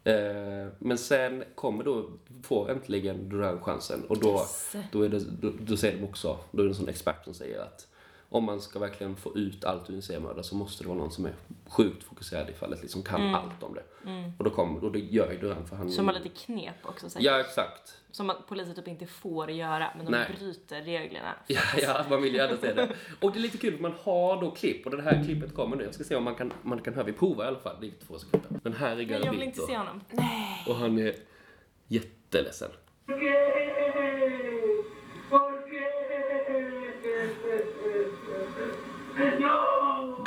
[0.05, 2.11] Eh, men sen kommer då,
[2.43, 4.77] får äntligen Duran chansen och då, Yes.
[4.93, 7.35] då, är det, då, då säger de också, då är det en sån expert som
[7.35, 7.87] säger att
[8.29, 11.11] om man ska verkligen få ut allt ur en seriemördare så måste det vara någon
[11.11, 11.35] som är
[11.69, 13.83] sjukt fokuserad i fallet, liksom kan allt om det.
[14.39, 15.91] Och då kommer, och det gör ju Duran för han...
[15.91, 17.27] Som har lite knep också säkert.
[17.27, 17.97] Ja, exakt.
[18.11, 20.37] Som att poliser typ inte får göra, men de Nej.
[20.39, 21.35] bryter reglerna.
[21.47, 22.89] Ja, ja, man vill gärna se det.
[23.21, 25.77] Och det är lite kul att man har då klipp och det här klippet kommer
[25.77, 25.85] nu.
[25.85, 27.77] Jag ska se om man kan, man kan höra, vi provar i alla fall.
[27.81, 28.51] Det är två sekunder.
[28.63, 29.67] Den här är Men jag vill inte Garavito.
[29.67, 30.01] se honom.
[30.69, 31.15] Och han är
[31.89, 32.71] jätteledsen.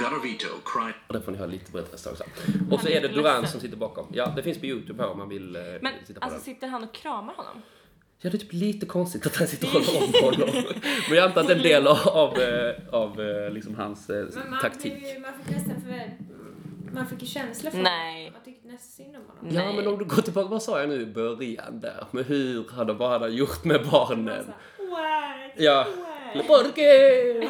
[0.10, 0.94] Garavito cried.
[1.08, 2.24] Där får ni höra lite bättre nästa också.
[2.72, 4.08] Och så är det Duran som sitter bakom.
[4.14, 6.56] Ja, det finns på Youtube här om man vill eh, Men titta på alltså den.
[6.56, 7.62] sitter han och kramar honom?
[8.22, 10.64] Ja, det är typ lite konstigt att han sitter och håller om honom.
[11.10, 14.10] Men jag antar att det är en del av, av, eh, av eh, liksom hans
[14.10, 14.94] eh, Men man, taktik.
[15.00, 16.18] blev ju- man fick nästan för...
[16.94, 18.18] Man fick ju känsla för Nej.
[18.24, 18.34] honom.
[18.34, 19.56] Man tyckte nästan synd om honom.
[19.56, 19.76] Ja, Nej.
[19.76, 22.06] men om du går tillbaka, vad sa jag nu i början där?
[22.12, 24.46] Men hur hade vad hade han gjort med barnen?
[24.90, 25.52] What?
[25.58, 25.86] Ja.
[26.48, 27.48] Porque!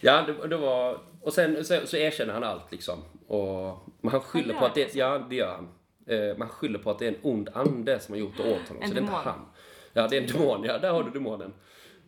[0.00, 0.98] ja, det, det var...
[1.22, 2.98] Och sen så, så erkänner han allt liksom.
[3.26, 5.68] Och, men han skyller Han på att det, ja, det gör han.
[6.06, 8.42] Eh, men han skyller på att det är en ond ande som har gjort det
[8.42, 8.82] åt honom.
[8.82, 9.24] En så det är inte demon.
[9.24, 9.46] han.
[9.92, 10.64] Ja, det är en demon.
[10.64, 11.52] Ja, där har du demonen.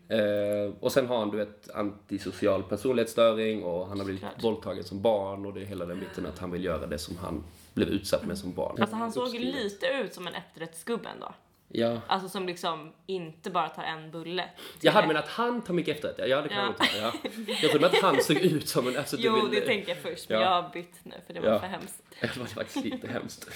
[0.09, 4.45] Eh, och sen har han du vet antisocial personlighetsstörning och han har blivit Klart.
[4.45, 7.17] våldtagen som barn och det är hela den biten att han vill göra det som
[7.17, 7.45] han
[7.75, 8.77] blev utsatt med som barn.
[8.81, 9.55] Alltså han såg Uppskrivet.
[9.55, 11.35] lite ut som en efterrättsgubbe ändå.
[11.75, 12.01] Ja.
[12.07, 14.45] Alltså som liksom inte bara tar en bulle.
[14.81, 16.29] Jag hade menat att han tar mycket efterrätt.
[16.31, 16.73] Ja, det kan Ja.
[16.73, 16.85] ta.
[17.01, 17.13] Ja.
[17.63, 18.97] Jag trodde att han såg ut som en...
[18.97, 20.45] Alltså, Jo, vill- det tänkte jag först, men Ja.
[20.45, 21.59] jag har bytt nu för det var Ja.
[21.61, 22.03] för hemskt.
[22.21, 23.51] Det var faktiskt lite hemskt.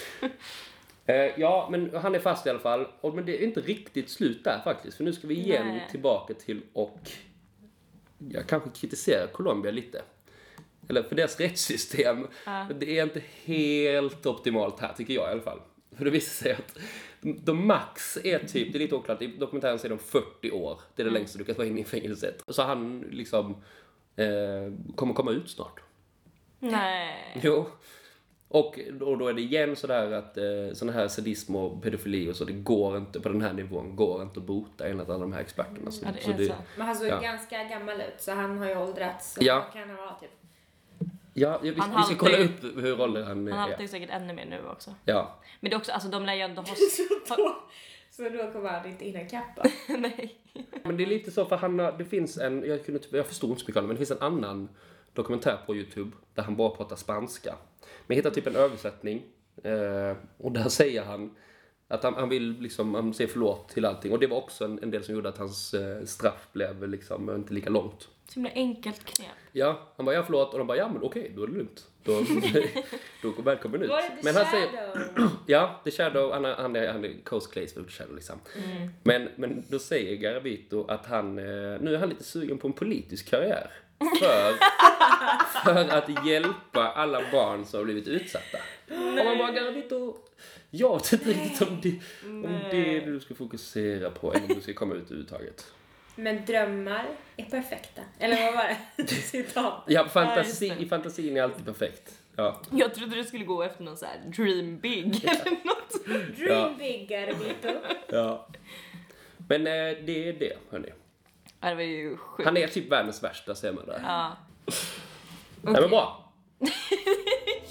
[1.07, 2.87] Eh, ja, men han är fast i alla fall.
[3.01, 4.97] Och, men det är inte riktigt slut där faktiskt.
[4.97, 5.89] För nu ska vi igen Nej.
[5.91, 7.01] tillbaka till och
[8.19, 10.03] jag kanske kritiserar Colombia lite.
[10.89, 12.27] Eller för deras rättssystem.
[12.75, 15.61] Det är inte helt optimalt här tycker jag i alla fall.
[15.97, 16.79] För det visar sig att
[17.21, 20.81] de, max är typ, det är lite oklart, i dokumentären säger de 40 år.
[20.95, 22.43] Det är det längsta du kan vara inne i fängelset.
[22.49, 23.57] Så han liksom
[24.17, 25.81] eh, kommer komma ut snart.
[26.59, 27.41] Nej.
[27.43, 27.67] Jo.
[28.49, 30.45] Och, och då är det igen sådär att eh,
[30.75, 34.23] sån här sadism och pedofili och så, det går inte, på den här nivån, går
[34.23, 35.91] inte att bota enligt alla de här experterna.
[35.91, 36.59] Så, Ja, det så så.
[36.77, 37.21] Men han såg Ja.
[37.21, 39.35] ganska gammal ut så han har ju åldrats.
[39.35, 39.61] Så Ja.
[39.73, 40.31] Kan han vara typ?
[41.39, 43.53] Ja, vi, vi Han ska kolla upp hur roller han, Han är.
[43.53, 44.95] haltar ju säkert ännu mer nu också.
[45.05, 45.39] Ja.
[45.61, 46.75] Men det är också, alltså de lär ju ändå ha...
[48.11, 50.35] Så då, kommer han inte hinna ikapp Nej.
[50.83, 53.51] Men det är lite så för han har, det finns en, jag, kunde, jag förstod
[53.51, 54.69] inte så mycket av det, men det finns en annan
[55.13, 57.55] dokumentär på Youtube där han bara pratar spanska.
[57.81, 59.23] Men jag hittade typ en översättning
[59.63, 61.37] eh, och där säger han
[61.89, 64.13] att han, han vill liksom, han säger förlåt till allting.
[64.13, 67.35] Och det var också en, en del som gjorde att hans eh, straff blev liksom
[67.35, 68.09] inte lika långt.
[68.29, 69.29] Så himla enkelt knep.
[69.53, 71.87] Ja, han bara ja förlåt och de bara ja men okej då är det lugnt.
[72.03, 72.25] Då,
[73.23, 73.89] då välkommen ut.
[73.89, 74.71] Var det The Men han Shadow?
[75.15, 78.15] säger, ja, The Shadow, han är, han är, han är Coast Clays för The Shadow
[78.15, 78.41] liksom.
[79.03, 81.45] Men, men då säger Garavito att han, eh,
[81.81, 83.71] nu är han lite sugen på en politisk karriär.
[83.99, 84.55] För,
[85.65, 88.59] för att hjälpa alla barn som har blivit utsatta.
[88.91, 90.17] Och man bara Garavito,
[90.71, 94.43] jag vet inte riktigt om det, om det är det du ska fokusera på eller
[94.49, 95.73] om du ska komma ut överhuvudtaget.
[96.17, 97.07] Men drömmar
[97.37, 98.03] är perfekta.
[98.19, 99.07] Eller vad var det?
[99.09, 99.83] Citat.
[99.87, 100.87] Ja, fantasi, Ja, det.
[100.87, 102.13] fantasin är alltid perfekt.
[102.37, 102.61] Ja.
[102.71, 106.07] Jag trodde du skulle gå efter någon så här dream big eller något.
[106.39, 107.69] Dream big, Garbito.
[108.09, 108.49] ja.
[109.49, 109.73] Men eh,
[110.05, 110.89] det är det, hörni.
[111.61, 112.47] Ja, det var ju sjukt.
[112.47, 114.01] Han är typ världens värsta, ser man där.
[114.05, 114.37] Ja.
[115.63, 116.33] Nej, men bra.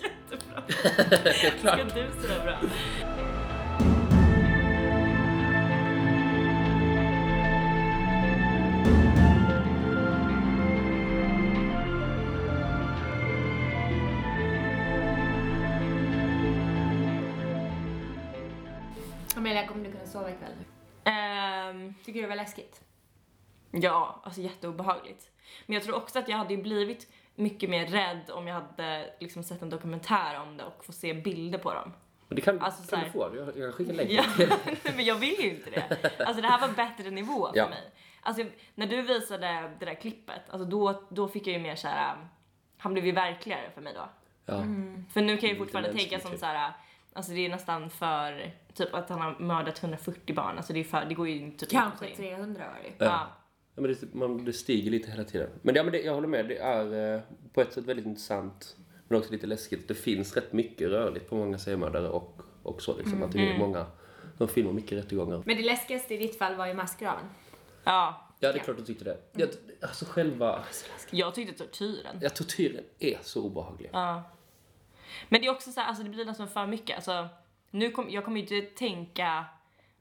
[0.02, 0.64] Jättebra.
[1.78, 2.58] Ska du sådär bra?
[21.06, 22.82] Ehm, Tycker du det var läskigt?
[23.72, 25.30] ja, alltså jätteobehagligt.
[25.66, 29.14] Men jag tror också att jag hade ju blivit mycket mer rädd om jag hade
[29.20, 31.93] liksom sett en dokumentär om det och få se bilder på dem.
[32.28, 33.32] Men det kan, Alltså, så kan här- du få.
[33.38, 34.12] Jag, jag skickar länk.
[34.12, 34.24] Ja,
[34.95, 36.10] men jag vill ju inte det.
[36.26, 37.70] Alltså det här var bättre nivå för Ja.
[37.70, 37.91] mig.
[38.22, 38.43] Alltså
[38.76, 42.26] när du visade det där klippet, alltså då, då fick jag ju mer såhär, um,
[42.78, 44.10] han blev ju verkligare för mig då.
[44.45, 44.60] Ja.
[45.14, 46.39] För nu kan jag ju Lite fortfarande tänka som typ.
[46.39, 46.74] såhär,
[47.14, 50.84] alltså det är nästan för, typ att han har mördat 140 barn, alltså det är
[50.84, 52.15] för, det går ju typ inte Kanske ta in.
[52.15, 52.93] 300 var det ju.
[52.97, 53.28] Ja.
[53.76, 55.49] Ja, men det, man, det stiger lite hela tiden.
[55.61, 57.21] Men, ja, men det, jag håller med, det är eh,
[57.53, 58.76] på ett sätt väldigt intressant
[59.07, 59.88] men också lite läskigt.
[59.88, 62.97] Det finns rätt mycket rörligt på många seriemördare och, och så.
[62.97, 63.55] Liksom, att det Mm.
[63.55, 63.86] är många,
[64.38, 65.43] de filmar mycket rättegångar.
[65.45, 67.26] Men det läskigaste i ditt fall var ju massgraven.
[67.84, 68.21] ja.
[68.39, 69.17] Ja, det är klart du tyckte det.
[69.34, 69.49] Jag,
[69.82, 70.63] alltså själva,
[71.11, 72.19] Jag tyckte tortyren.
[72.21, 73.89] ja, tortyren är så obehaglig.
[73.93, 74.23] Ja.
[75.30, 76.95] Men det är också så här, alltså det blir nästan för mycket.
[76.95, 77.28] Alltså,
[77.76, 79.45] nu kom, jag kommer ju inte tänka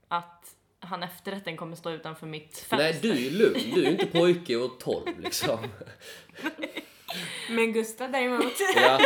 [0.09, 2.77] att han efter rätten kommer stå utanför mitt fönster.
[2.77, 3.75] Nej, du är lugn.
[3.75, 5.59] Du är inte pojke och 12 liksom.
[7.51, 8.53] Men Gustav däremot.
[8.77, 8.99] Ja,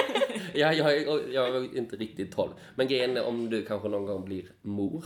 [0.55, 2.53] ja jag, är- jag är inte riktigt 12.
[2.75, 5.05] Men grejen är om du kanske någon gång blir mor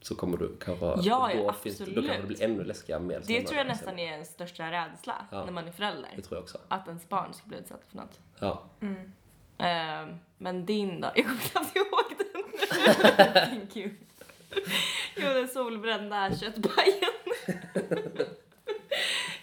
[0.00, 0.86] så kommer du kanske...
[0.86, 2.06] Ja, då, ja, finns då absolut.
[2.06, 5.44] kanske det blir ännu läskigare med Det tror jag nästan är en största rädsla Ja.
[5.44, 6.10] när man är förälder.
[6.16, 6.58] Det tror jag också.
[6.68, 8.20] Att ens barn ska bli utsatt för något.
[8.38, 8.62] Ja.
[9.58, 11.10] Ehm, men din då?
[11.14, 12.21] Jag kommer knappt ihåg.
[13.34, 13.90] Thank you.
[15.16, 17.12] Jo, den solbrända köttpajen.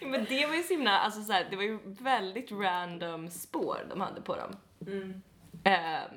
[0.00, 3.86] men det var ju så himla, alltså så här, det var ju väldigt random spår
[3.90, 4.56] de hade på dem.
[5.64, 6.10] Ehm,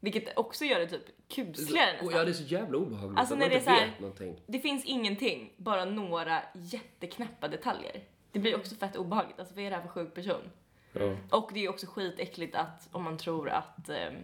[0.00, 2.10] vilket också gör det typ kusligare nästan.
[2.10, 4.40] ja, det är så jävla obehagligt Alltså, när det är så här- någonting.
[4.46, 8.00] Det finns ingenting, bara några jätteknäppa detaljer.
[8.32, 9.38] Det blir också fett obehagligt.
[9.40, 10.50] Alltså vad är det här för sjuk person?
[10.92, 11.16] Ja.
[11.30, 14.14] Och det är också skitäckligt att om man tror att ehm,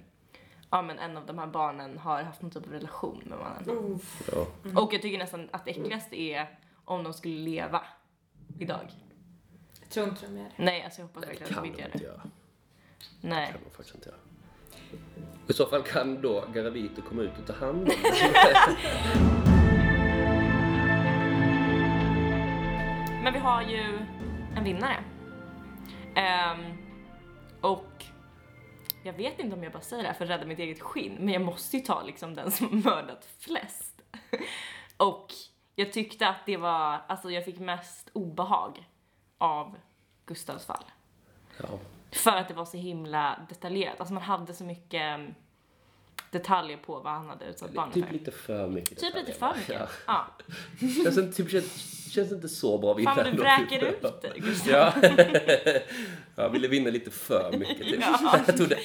[0.70, 4.00] ja, men en av de här barnen har haft någon typ av relation med mannen.
[4.32, 4.46] Ja.
[4.82, 7.82] Och jag tycker nästan att det äckligaste är om de skulle leva
[8.58, 8.90] idag.
[9.80, 10.50] Jag tror inte de gör det.
[10.64, 12.02] Nej, alltså jag hoppas Det verkligen att kan de inte gör det.
[12.04, 12.22] göra.
[13.20, 13.46] Nej.
[13.52, 14.18] kan de faktiskt inte göra.
[15.48, 17.96] I så fall kan då Garavito komma ut och ta hand om det.
[23.22, 23.98] men vi har ju
[24.56, 24.96] en vinnare.
[26.14, 26.58] Ehm,
[27.60, 27.95] och
[29.06, 31.16] jag vet inte om jag bara säger det här för att rädda mitt eget skinn,
[31.20, 34.02] men jag måste ju ta liksom den som mördat flest.
[34.96, 35.26] och
[35.74, 38.88] jag tyckte att det var, alltså jag fick mest obehag
[39.38, 39.76] av
[40.26, 40.84] Gustavs fall.
[41.58, 41.78] Ja.
[42.10, 44.00] För att det var så himla detaljerat.
[44.00, 45.20] Alltså man hade så mycket
[46.30, 48.12] detaljer på vad han hade utsatt barnen Typ för.
[48.12, 48.98] lite för mycket.
[48.98, 49.74] Typ lite för mycket.
[49.80, 49.86] Ja.
[50.06, 50.26] Ja.
[51.04, 54.04] Känns, inte- typ, känns, känns inte så bra att vinna Fan vad du vräker typ.
[54.04, 54.70] ut Gustav.
[54.72, 54.92] Ja.
[56.42, 57.78] jag ville vinna lite för mycket.
[57.78, 58.00] Typ.
[58.00, 58.38] Ja.
[58.46, 58.78] Jag tog det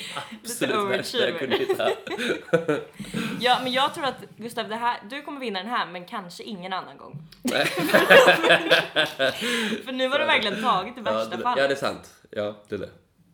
[0.43, 1.89] absolut värsta jag kunde hitta.
[3.39, 6.43] ja, men jag tror att Gustav, det här, du kommer vinna den här, men kanske
[6.43, 7.27] ingen annan gång.
[9.85, 11.61] för nu har du verkligen tagit det Ja, värsta det, fallet.
[11.61, 12.13] ja, det är sant.
[12.29, 12.89] Ja, det är det.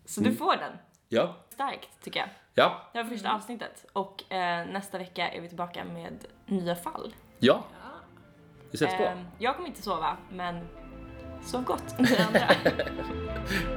[0.06, 0.72] Så du får den.
[1.10, 1.36] Ja.
[1.54, 2.30] Starkt, tycker jag.
[2.58, 2.82] Ja.
[2.94, 3.86] Det var första avsnittet.
[3.94, 7.16] Och eh, nästa vecka är vi tillbaka med nya fall.
[7.40, 7.64] Ja.
[8.72, 9.04] Det sätts på.
[9.04, 10.68] Eh, jag kommer inte sova, men
[11.42, 12.48] sov gott ni andra.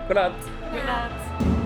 [0.08, 0.50] Godnatt.
[0.74, 1.59] Godnatt.